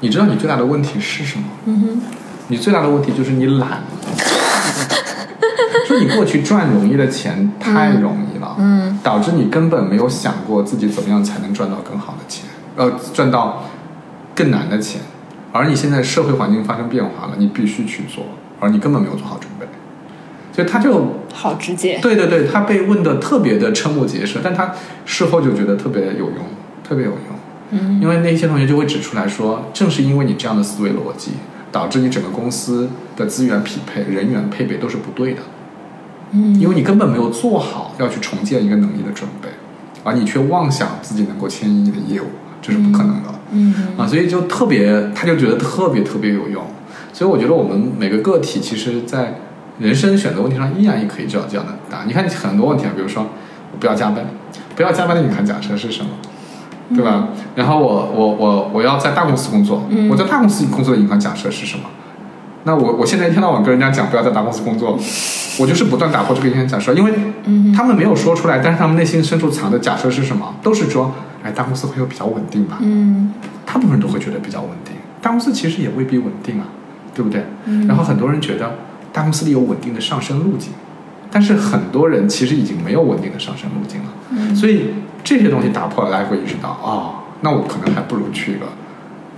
[0.00, 1.44] 你知道你最大的问题是什么？
[1.66, 2.02] 嗯哼
[2.48, 3.82] 你最大的问题就是你懒。
[5.86, 12.44] 说你过去赚容易的钱太容易了，嗯导致你根本没有想过自己怎么样才能赚到更好的钱，
[12.76, 13.64] 呃，赚到
[14.34, 15.00] 更难的钱。
[15.52, 18.24] 而你现在社会环境发生变化了，你必须去做，
[18.60, 19.66] 而你根本没有做好准备。
[20.52, 21.98] 所以他就好直接。
[22.02, 24.74] 对对对，他被问的特别的瞠目结舌，但他
[25.04, 26.38] 事后就觉得特别有用，
[26.82, 27.20] 特别有用。
[27.70, 31.32] 嗯因为那些同学就会指出来说，正是因为你这样的思维逻辑，
[31.70, 35.42] 导致你整个公司的资源匹配、人员配备都是不对的。
[36.32, 39.48] 嗯因为你根本没有做好要去重建一个能力的准备，
[40.02, 42.26] 而你却妄想自己能够迁移你的业务，
[42.60, 43.28] 这是不可能的。
[43.52, 46.62] 嗯啊，所以就特别，他就觉得特别特别有用。
[47.12, 49.40] 所以我觉得我们每个个体，其实在
[49.78, 52.08] 人生选择问题上，依然也可以找这样的答案。
[52.08, 53.22] 你看很多问题啊，比如说
[53.72, 54.24] 我不要加班，
[54.76, 56.10] 不要加班的隐含假设是什么？
[56.94, 57.28] 对吧？
[57.54, 61.84] 然后我我我我要在大公司工作，嗯我在大公司工作的隐含假设是什么？
[62.68, 64.98] 那我我现在一天到晚跟人家讲不要在大公司工作，
[65.58, 67.12] 我就是不断打破这个隐含假设，因为
[67.46, 70.54] 嗯他们没有说出来，但是他们内心深处藏的假设是什么？
[70.62, 72.76] 都是说，哎，大公司会有比较稳定吧？
[72.82, 73.32] 嗯
[73.64, 76.66] 大部分人都会觉得比较稳定，大公司其实也未必稳定啊，
[77.14, 77.42] 对不对？
[77.86, 78.74] 然后很多人觉得
[79.14, 80.72] 大公司里有稳定的上升路径，
[81.30, 84.54] 但是很多人其实已经没有稳定的上升路径了。
[84.54, 84.90] 所以
[85.24, 88.66] 这些东西打破了，大家会意识到，哦，那我可能还不如去一个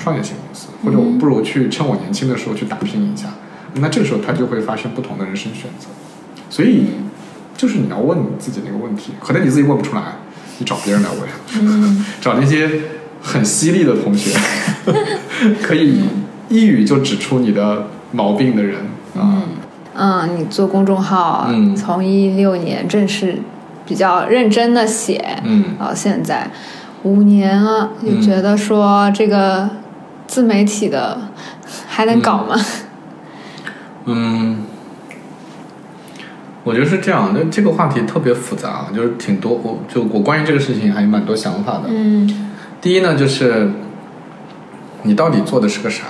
[0.01, 3.28] 创业型公司，或者我不如去趁我年轻的时候去打拼一下。
[3.74, 5.86] 那这个时候他就会发生不同的人生选择。
[6.48, 6.86] 所以
[7.57, 10.03] 就是你要问你自己那个问题，可能你自己问不出来，
[10.59, 11.20] 你找别人来问，
[11.62, 12.68] 嗯 找那些
[13.22, 14.36] 很犀利的同学，
[15.62, 16.01] 可以
[16.48, 18.78] 一语就指出你的毛病的人
[19.16, 19.44] 啊。
[19.94, 23.38] 嗯，你做公众号，嗯从一六年正式
[23.86, 26.51] 比较认真的写，嗯到现在
[27.03, 29.68] 五年了，就觉得说这个
[30.31, 31.18] 自媒体的
[31.89, 32.55] 还能搞吗？
[34.05, 34.62] 嗯，
[36.62, 37.33] 我觉得是这样。
[37.35, 41.87] 那这个话题特别复杂，就是挺多，我就我关于这个事情还有蛮多想法的。
[41.89, 43.72] 嗯第一呢，就是
[45.03, 46.05] 你到底做的是个啥？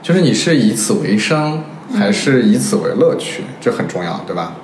[0.00, 1.62] 就是你是以此为生，
[1.94, 3.44] 还是以此为乐趣？
[3.60, 4.54] 这很重要，对吧？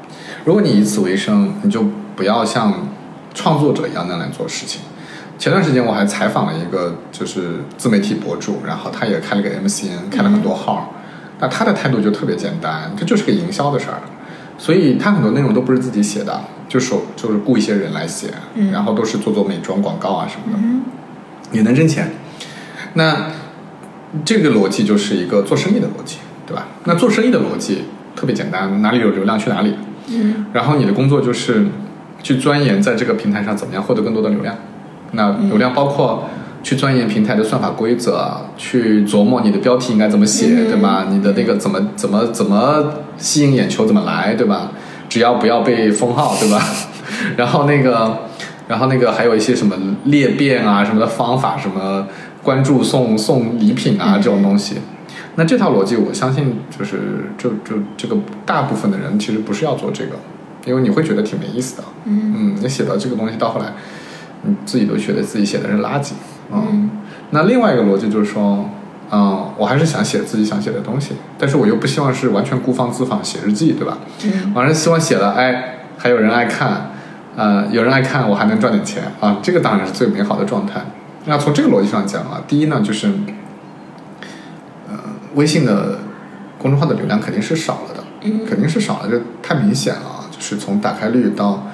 [0.47, 1.85] 如果你以此为生，你就
[2.17, 2.89] 不要像
[3.35, 4.81] 创作者一样那样来做事情。
[5.39, 10.95] 前段时间我还采访了一个就是自媒体博主，然后他也开了个 MCN，开了很多号，
[11.41, 14.01] 那他的态度就特别简单，这就是个营销的事儿，
[14.57, 18.29] 所以他很多内容都不是自己写的，就是就是雇一些人来写，
[18.73, 22.11] 然后都是做做美妆广告啊什么的，也能挣钱。
[22.95, 23.31] 那
[24.25, 26.17] 这个逻辑就是一个做生意的逻辑，
[26.47, 26.69] 对吧？
[26.85, 27.85] 那做生意的逻辑
[28.15, 29.75] 特别简单，哪里有流量去哪里。
[30.09, 31.67] 嗯然后你的工作就是
[32.23, 34.57] 去钻研在这个平台上怎么样获得更多的流量。
[35.13, 36.29] 那流量包括
[36.63, 41.07] 去钻研平台的算法规则，去琢磨你的标题应该怎么写，对吧？
[41.11, 44.73] 你的那个怎么怎么怎么吸引眼球怎么来，对吧？
[45.09, 46.61] 只要不要被封号，对吧？
[47.37, 48.19] 然后那个，
[48.67, 52.07] 然后那个还有一些什么裂变啊什么的方法，什么
[52.43, 54.77] 关注送送礼品啊这种东西。
[55.37, 60.17] 那这套逻辑，我相信就是就就这个大部分的人其实不是要做这个，
[60.65, 61.85] 因为你会觉得挺没意思的。
[62.07, 63.67] 嗯你写的这个东西到后来，
[64.47, 66.13] 你自己都觉得自己写的是垃圾。
[66.53, 66.91] 嗯，
[67.31, 68.71] 那另外一个逻辑就是说，
[69.11, 73.99] 嗯，我还是想写自己想写的东西，但是我又不希望是完全孤芳自赏写日记，对吧？
[74.25, 76.93] 嗯我还是希望写了，哎，还有人爱看，
[77.37, 80.81] 呃，有人爱看，我还能赚点钱啊，这个当然是最美好的状态。
[81.25, 83.09] 那从这个逻辑上讲啊，第一呢，就是，
[84.89, 84.97] 呃，
[85.35, 85.99] 微信的
[86.59, 88.05] 公众号的流量肯定是少了的，
[88.49, 91.67] 肯定是少了，这太明显了啊，就是从打开率到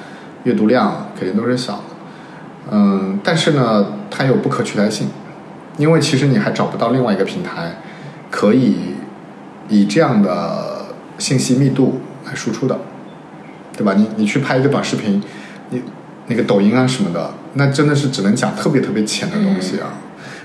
[0.45, 1.83] 阅读量肯定都是小的。
[2.71, 5.09] 嗯，但是呢，它有不可取代性，
[5.79, 7.77] 因为其实你还找不到另外一个平台
[8.31, 8.95] 可以
[9.69, 10.87] 以这样的
[11.19, 12.79] 信息密度来输出的，
[13.77, 13.95] 对吧？
[13.95, 15.23] 你你去拍一个短视频，
[15.71, 15.83] 你
[16.29, 19.95] 那个抖音啊什么的，那真的是只能讲特别特别浅的东西啊。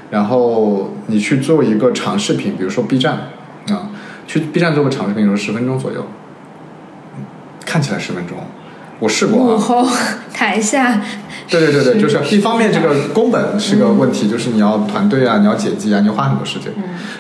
[0.10, 3.30] 然后你去做一个长视频，比如说 B 站
[3.70, 3.90] 啊，
[4.26, 6.06] 去 B 站做个长视频，比如十分钟左右，
[7.66, 8.38] 看起来十分钟，
[9.00, 9.88] 我试过啊，幕后
[10.34, 11.02] 台下，
[11.50, 16.74] 对对对对，就是是一方面这个工本是个问题，就是你要团队啊，你要剪辑啊，你要花很多时间。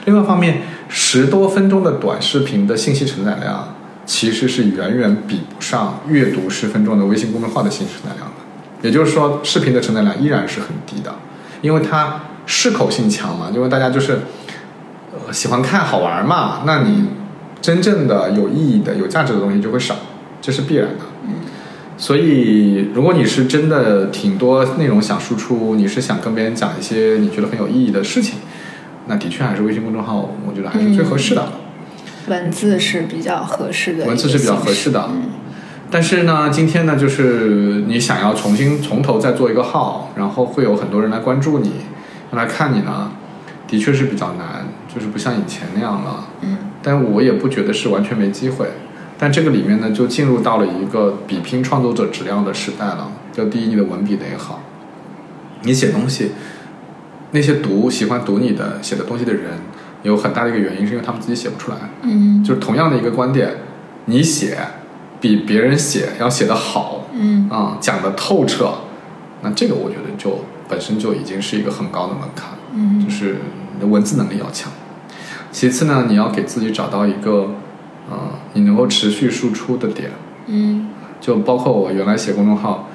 [0.05, 3.75] 另外一方面，十多分钟的短视频的信息承载量，
[4.05, 8.35] 其实是远远比不上阅读十分钟的微信公众号的信息承载量的。
[8.81, 11.13] 也就是说，视频的承载量依然是很低的，
[11.61, 14.21] 因为它适口性强嘛，因为大家就是
[15.13, 17.05] 呃喜欢看好玩嘛，那你
[17.61, 19.95] 真正的有意义的、有价值的东西就会少，
[20.41, 21.05] 这是必然的。
[21.97, 28.35] 所以，如果你是真的挺多内容想输出，你是想跟别人讲一些你觉得很有意义的事情，
[29.07, 31.47] 那的确还是微信公众号，我觉得还是最合适的。
[32.27, 35.09] 文字是比较合适的，文字是比较合适的。
[35.89, 41.71] 但是呢，今天呢，就是你想要重新从头再做一个号，然后会有很多人来关注你，
[42.31, 43.11] 来看你呢，
[43.67, 46.27] 的确是比较难，就是不像以前那样了。
[46.41, 46.57] 嗯。
[46.83, 48.67] 但我也不觉得是完全没机会。
[49.17, 53.11] 但这个里面呢，就进入到了一个比拼创作者质量的时代了。
[53.33, 54.61] 就第一，你的文笔得好，
[55.63, 56.31] 你写东西，
[57.31, 59.59] 那些读喜欢读你的写的东西的人，
[60.03, 61.77] 有很大的一个原因是因为他们自己写不出来。
[62.03, 63.57] 嗯就是同样的一个观点，
[64.05, 64.57] 你写
[65.19, 68.71] 比别人写要写得好，嗯啊、讲得透彻，
[69.41, 73.37] 那这个我觉得就本身就已经是一个很高的门槛，嗯就是
[73.73, 74.71] 你的文字能力要强。
[75.51, 77.51] 其次呢，你要给自己找到一个，
[78.09, 78.17] 呃，
[78.53, 80.11] 你能够持续输出的点，
[80.47, 80.87] 嗯
[81.19, 82.87] 就包括我原来写公众号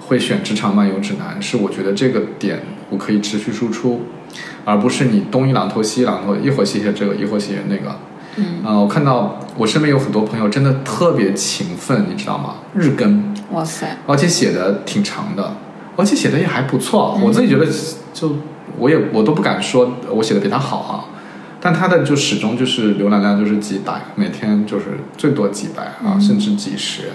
[0.00, 4.02] 会选职场漫游指南，是我觉得这个点我可以持续输出，
[4.64, 7.96] 而不是你东一榔头西一榔头，一会儿写写这个，一会儿写写那个。
[8.36, 12.56] 嗯，啊、我看到我身边有很多朋友真的特别勤奋，你知道吗？
[12.74, 15.54] 日更，哇塞，而且写的挺长的，
[15.96, 17.18] 而且写的也还不错。
[17.22, 17.66] 我自己觉得
[18.12, 18.36] 就
[18.78, 21.04] 我也我都不敢说我写的比他好啊，
[21.66, 24.84] 但他的就始终就是浏览量就是几百，每天就是
[25.16, 27.08] 最多几百啊，甚至几十。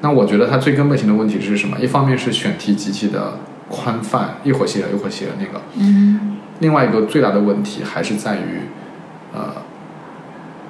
[0.00, 1.78] 那我觉得他最根本性的问题是什么？
[1.78, 5.62] 一方面是选题极其的宽泛，一会儿写了，一会儿写了那个。
[5.78, 8.62] 嗯另外一个最大的问题还是在于，
[9.32, 9.54] 呃，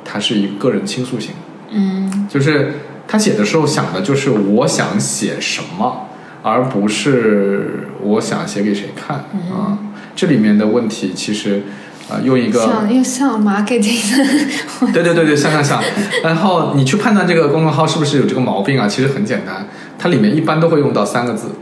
[0.05, 1.33] 它是一个个人倾诉型，
[1.71, 2.75] 嗯就是
[3.09, 6.07] 他写的时候想的就是我想写什么，
[6.43, 9.17] 而不是我想写给谁看
[9.51, 9.79] 啊。
[10.15, 11.63] 这里面的问题其实，
[12.11, 15.81] 呃，用一个像又像 marketing 的， 对对对对，像像像。
[16.23, 19.67] 然后你去判断这个公众号是不是有这个毛病啊，其实很简单，
[19.99, 21.53] 它里面一般都会用到三个字，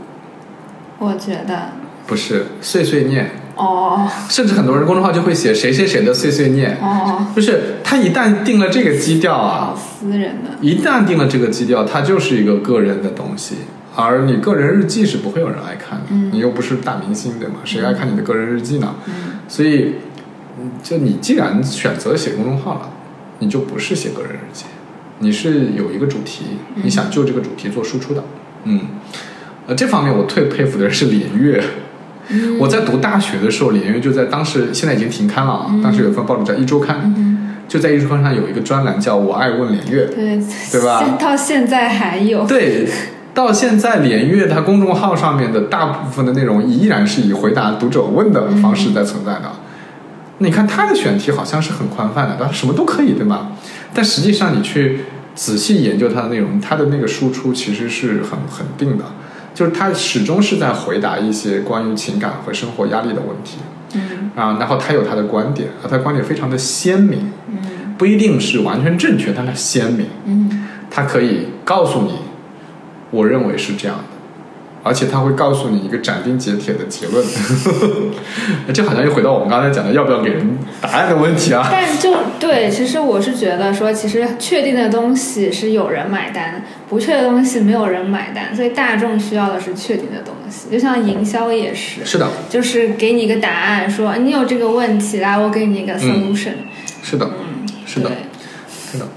[0.97, 1.69] 我觉得。
[2.07, 4.09] 不是碎碎念，哦。
[4.27, 13.57] 甚至很多人公众号就会写谁谁谁的碎碎念，哦，就是他一旦定了这个基调啊好，私人的，一旦定了这个基调，它就是一个个人的东西。
[13.95, 16.31] 而你个人日记是不会有人爱看的，嗯。
[16.31, 17.55] 你又不是大明星，对吗？
[17.63, 18.95] 谁爱看你的个人日记呢？
[19.05, 19.13] 嗯。
[19.47, 19.93] 所以，嗯
[20.81, 22.89] 就你既然选择写公众号了，
[23.39, 24.65] 你就不是写个人日记，
[25.19, 26.45] 你是有一个主题，
[26.75, 28.23] 嗯你想就这个主题做输出的。
[28.63, 28.81] 嗯，
[29.67, 31.61] 呃，这方面我最佩服的人是连岳。
[32.31, 37.13] 嗯我在读大学的时候，连岳就在当时现在已经停刊了啊，嗯当时有一份报纸叫《一周刊》，
[37.67, 40.39] 就在《一周刊》上有一个专栏叫“我爱问连岳”，对
[40.71, 42.87] 对吧到现在还有，对，
[43.33, 49.51] 到现在连月它公众号上面的大部分的内容依然是以回答读者问的方式在存在的。
[50.39, 53.51] 你看他的选题好像是很宽泛的，他什么都可以，对吗？
[53.93, 55.01] 但实际上你去
[55.35, 59.05] 仔细研究他的内容，他的那个输出其实是很很定的，
[59.53, 63.57] 就是他始终是在回答一些关于情感和生活压力的问题。
[63.93, 70.07] 嗯啊，然后他有他的观点，而他的观点非常的鲜明，嗯不一定是完全正确，但它鲜明。
[70.25, 72.13] 嗯他可以告诉你，
[73.11, 74.03] 我认为是这样的，
[74.83, 77.25] 而且他会告诉你一个斩钉截铁的结论。
[78.73, 81.67] 这好像又回到我们刚才讲的要不要给人答案的问题啊。
[81.71, 90.69] 但就对，其实我是觉得说，其实确定的东西是有人买单，不确定的东西没有人买单，所以大众需要的是确定的东西。
[90.71, 96.53] 就像营销也是，是的，就是给你一个答案，说你有这个问题，来，我给你一个 solution。
[97.03, 98.17] 是的，嗯，是的对，
[98.91, 99.07] 是的，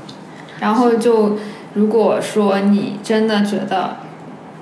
[0.61, 1.39] 然后就
[1.75, 3.97] 如果说你真的觉得，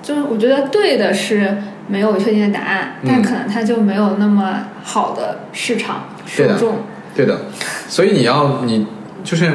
[0.01, 6.79] 就是我觉得对的是没有确定的答案，嗯但可能它就没有那么好的市场受众。
[7.15, 7.41] 对的。
[7.87, 8.87] 所以你要你
[9.23, 9.51] 就是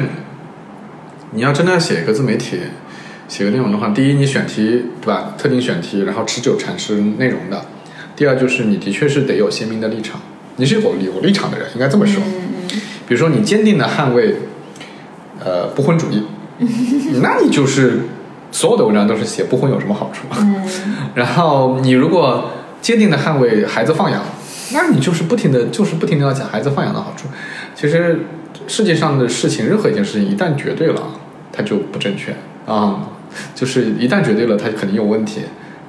[1.31, 2.59] 你要真的要写一个自媒体，
[3.27, 5.33] 写个内容的话，第一你选题对吧？
[5.37, 7.65] 特定选题，然后持久产生内容的。
[8.15, 10.19] 第二就是你的确是得有鲜明的立场，
[10.55, 12.21] 你是有有立场的人，应该这么说。
[12.25, 12.43] 嗯
[13.07, 14.35] 比如说你坚定的捍卫，
[15.39, 16.23] 呃，不婚主义，
[17.23, 18.01] 那你就是
[18.51, 20.25] 所有的文章都是写不婚有什么好处。
[20.39, 20.67] 嗯
[21.15, 24.21] 然后你如果坚定的捍卫孩子放养，
[24.73, 27.27] 那你就是不停的就是不停的要讲孩子放养的好处。
[27.75, 28.19] 其实
[28.67, 31.01] 世界上的事情，任何一件事情一旦绝对了，
[31.51, 32.35] 它就不正确
[32.65, 33.09] 啊、
[33.55, 35.41] 就是一旦绝对了，它肯定有问题。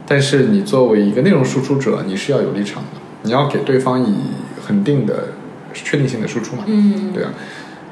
[0.06, 4.14] 但是你作为一个内容输出者，你是要有立场的，你要给对方以
[4.66, 5.28] 恒定的
[5.74, 6.62] 确定性的输出嘛。
[6.66, 7.30] 嗯对啊，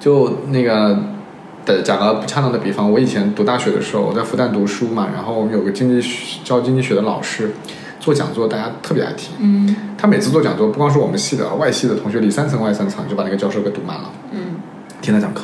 [0.00, 0.98] 就那个
[1.66, 7.50] 的讲个不恰当的比方，我以前读大学的时候，我在复旦读书嘛，然后我们有个经济学教经济学的老师
[8.00, 9.34] 做讲座，大家特别爱听。
[9.40, 14.56] 嗯他每次做讲座，不光是我们系的，外系的同学里三层外三层就把那个教授给堵满了，嗯
[15.02, 15.42] 听他讲课。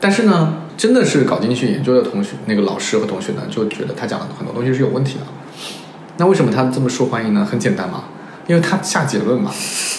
[0.00, 5.24] 但是呢，真的是搞经济学研究的同学，那个老师和同学呢，就觉得他讲的很多东西是有问题的。
[6.16, 7.44] 那为什么他这么受欢迎呢？
[7.44, 8.04] 很简单嘛，
[8.46, 9.52] 因为他下结论嘛。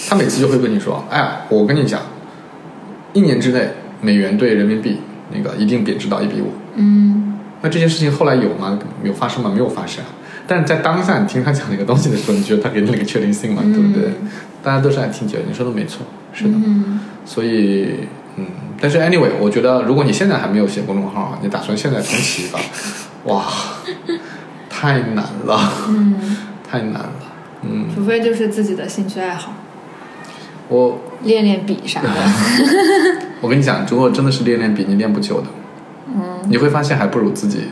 [0.09, 2.01] 他每次就会跟你说：“哎呀，我跟你讲，
[3.13, 3.69] 一年之内
[4.01, 4.99] 美元对人民币
[5.31, 6.51] 那个一定贬值到一比五。
[6.75, 8.79] 嗯那这件事情后来有吗？
[9.03, 9.51] 有发生吗？
[9.53, 10.03] 没有发生。
[10.47, 14.11] 但是在当下你听他讲那个东西的时候，你觉得他给你了一个确定性嘛，对不对？
[14.63, 16.51] 大家都是爱听结论，你说的没错，是的。
[16.53, 17.95] 嗯所以，
[18.37, 18.45] 嗯，
[18.81, 22.57] 但是 anyway，我觉得如果你现在还没有写公众号，你打算现在重启一个，
[23.31, 23.45] 哇，
[24.69, 27.11] 太难了，嗯，太难了。
[27.61, 29.53] 嗯，除非就是自己的兴趣爱好，
[30.69, 32.07] 我练练笔啥的。
[33.41, 35.47] 我跟你讲，如果真的是练练笔，你练不久的。
[36.15, 37.65] 嗯你会发现还不如自己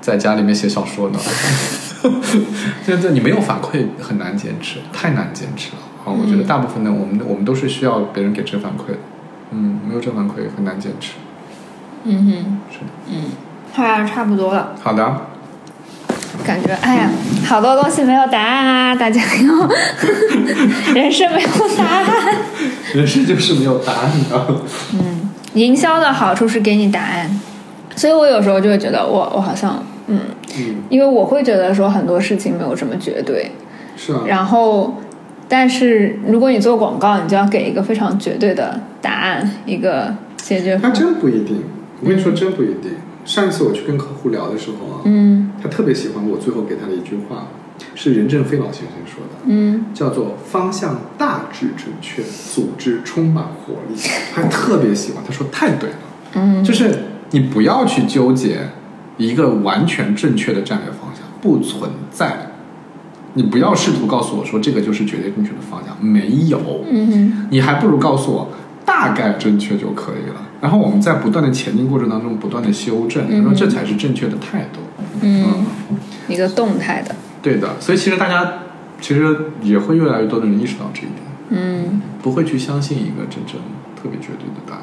[0.00, 1.18] 在家里面写小说呢。
[2.84, 6.12] 现在你没有反馈很难坚持，太难坚持了啊！
[6.12, 8.98] 我觉得大部分的我们我们都是需要别人给正反馈的，
[9.52, 11.14] 嗯，没有正反馈很难坚持。
[12.04, 13.24] 嗯哼，是的，嗯，
[13.72, 14.74] 好呀，差不多了。
[14.80, 15.26] 好的，
[16.44, 17.10] 感觉哎呀，
[17.46, 22.06] 好多东西没有答案啊，大家要人生没有答案。
[22.94, 24.56] 人生就是没有答案的。
[25.54, 27.40] 营销的好处是给你答案，
[27.96, 30.20] 所以我有时候就会觉得我我好像嗯，
[30.56, 33.50] 嗯，因为我会觉得说很多事情没有这么绝对，
[33.96, 34.94] 是啊，然后
[35.48, 40.78] 但是如果你做广告，你就要给一个非常绝对的答案，一个解决。
[40.82, 41.62] 那真不一定。
[42.00, 42.92] 我跟你说，真不一定。
[43.24, 47.48] 上一次我去跟客户聊的时候啊，嗯他特别喜欢我最后给他的一句话，
[47.94, 49.40] 是任正非老先生说的。
[49.46, 53.98] 嗯叫做方向大致正确，组织充满活力。
[54.34, 55.96] 他特别喜欢，他说太对了，
[56.34, 58.68] 嗯，就是你不要去纠结
[59.16, 62.52] 一个完全正确的战略方向，不存在。
[63.34, 66.84] 你不要试图告诉我说这个就是绝对正确的方向，没有。
[66.90, 68.50] 嗯你还不如告诉我
[68.88, 70.40] 大概正确就可以了。
[70.62, 74.80] 然后我们在不断的前进过程当中，不断的修正，嗯说这才是正确的态度。
[75.20, 75.66] 嗯，
[76.26, 78.50] 一个动态的，对的，所以其实大家
[79.00, 81.20] 其实也会越来越多的人意识到这一点，
[81.50, 83.60] 嗯不会去相信一个真正
[83.94, 84.82] 特别绝对的答案。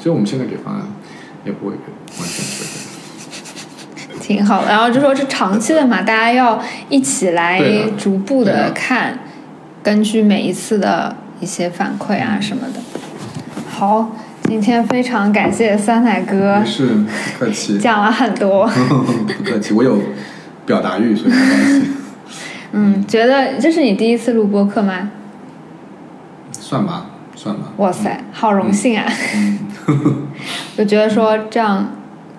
[0.00, 0.82] 所以我们现在给方案
[1.44, 4.18] 也不会完全绝对。
[4.20, 4.68] 挺好的。
[4.68, 7.62] 然后就说是长期的嘛，大家要一起来
[7.98, 9.18] 逐步的看，
[9.82, 12.80] 根据每一次的一些反馈啊什么的。
[13.76, 14.08] 好，
[14.44, 18.70] 今天非常感谢酸奶哥没事，不客气， 讲了很多。
[19.36, 19.98] 不客气，我有
[20.64, 21.82] 表达欲，所以没关系。
[22.70, 25.10] 嗯，觉得这是你第一次录播客吗？
[26.52, 27.72] 算吧，算吧。
[27.78, 29.04] 哇塞，好荣幸啊！
[29.34, 29.58] 嗯，
[30.78, 31.88] 就觉得说这样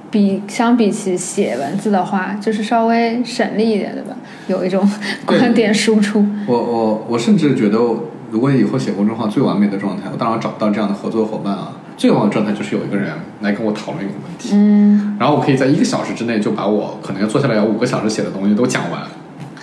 [0.09, 4.15] 比相比起写文字的话，就是稍微省力一点，对吧？
[4.47, 4.89] 有一种
[5.25, 6.25] 观点输出。
[6.47, 7.77] 我我我甚至觉得，
[8.32, 11.73] 如果以后写公众号最完美的状态，我当然找不到这样的合作伙伴啊。
[11.97, 19.01] 最完美的状态就是有一个人来跟我讨论一个问题，嗯然后我可以在一个小时之内就把我可能要坐下来要五个小时写的东西都讲完。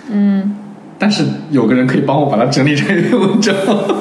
[0.09, 0.55] 嗯，
[0.97, 3.55] 但是有个人可以帮我把它整理成一篇文章，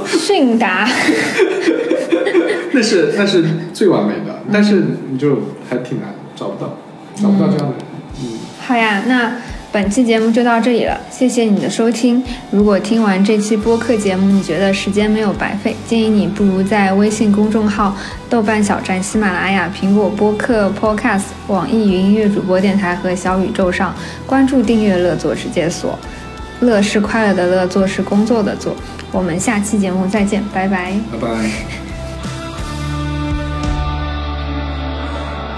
[0.06, 0.88] 迅达。
[2.74, 3.44] 那是那是
[3.74, 6.78] 最完美的，但是你就还挺难找不到，
[7.14, 7.76] 找不到这样的人。
[8.22, 9.32] 嗯，好呀，那
[9.72, 12.22] 本期节目就到这里了，谢谢你的收听。
[12.50, 17.96] 如果听完这期播客节目，你觉得时间没有白费，建议你不如在微信公众号、
[18.28, 23.94] 豆瓣小站、喜马拉雅、苹果播客 Podcast、网易云音乐主播电台和小宇宙上
[24.26, 25.98] 关注订阅“乐作直接所”。
[26.60, 28.76] 乐是快乐的乐，做是工作的做。
[29.10, 30.92] 我们下期节目再见，拜拜。
[31.10, 31.28] 拜拜。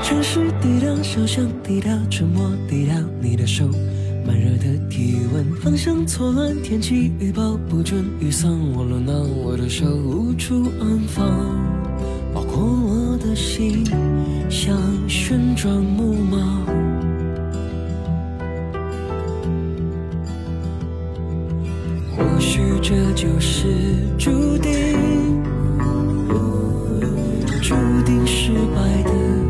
[0.04, 3.64] 城市低调，小巷低调，沉默低调，你的手，
[4.26, 9.14] 慢热的体温，方向错乱，天气预报不准雨伞，我落难，
[9.44, 11.26] 我的手无处安放，
[12.32, 13.84] 包括我的心，
[14.48, 16.38] 像旋转木马。
[22.16, 23.68] 或许这就是
[24.18, 24.72] 注定。
[27.62, 29.43] 注定失败的。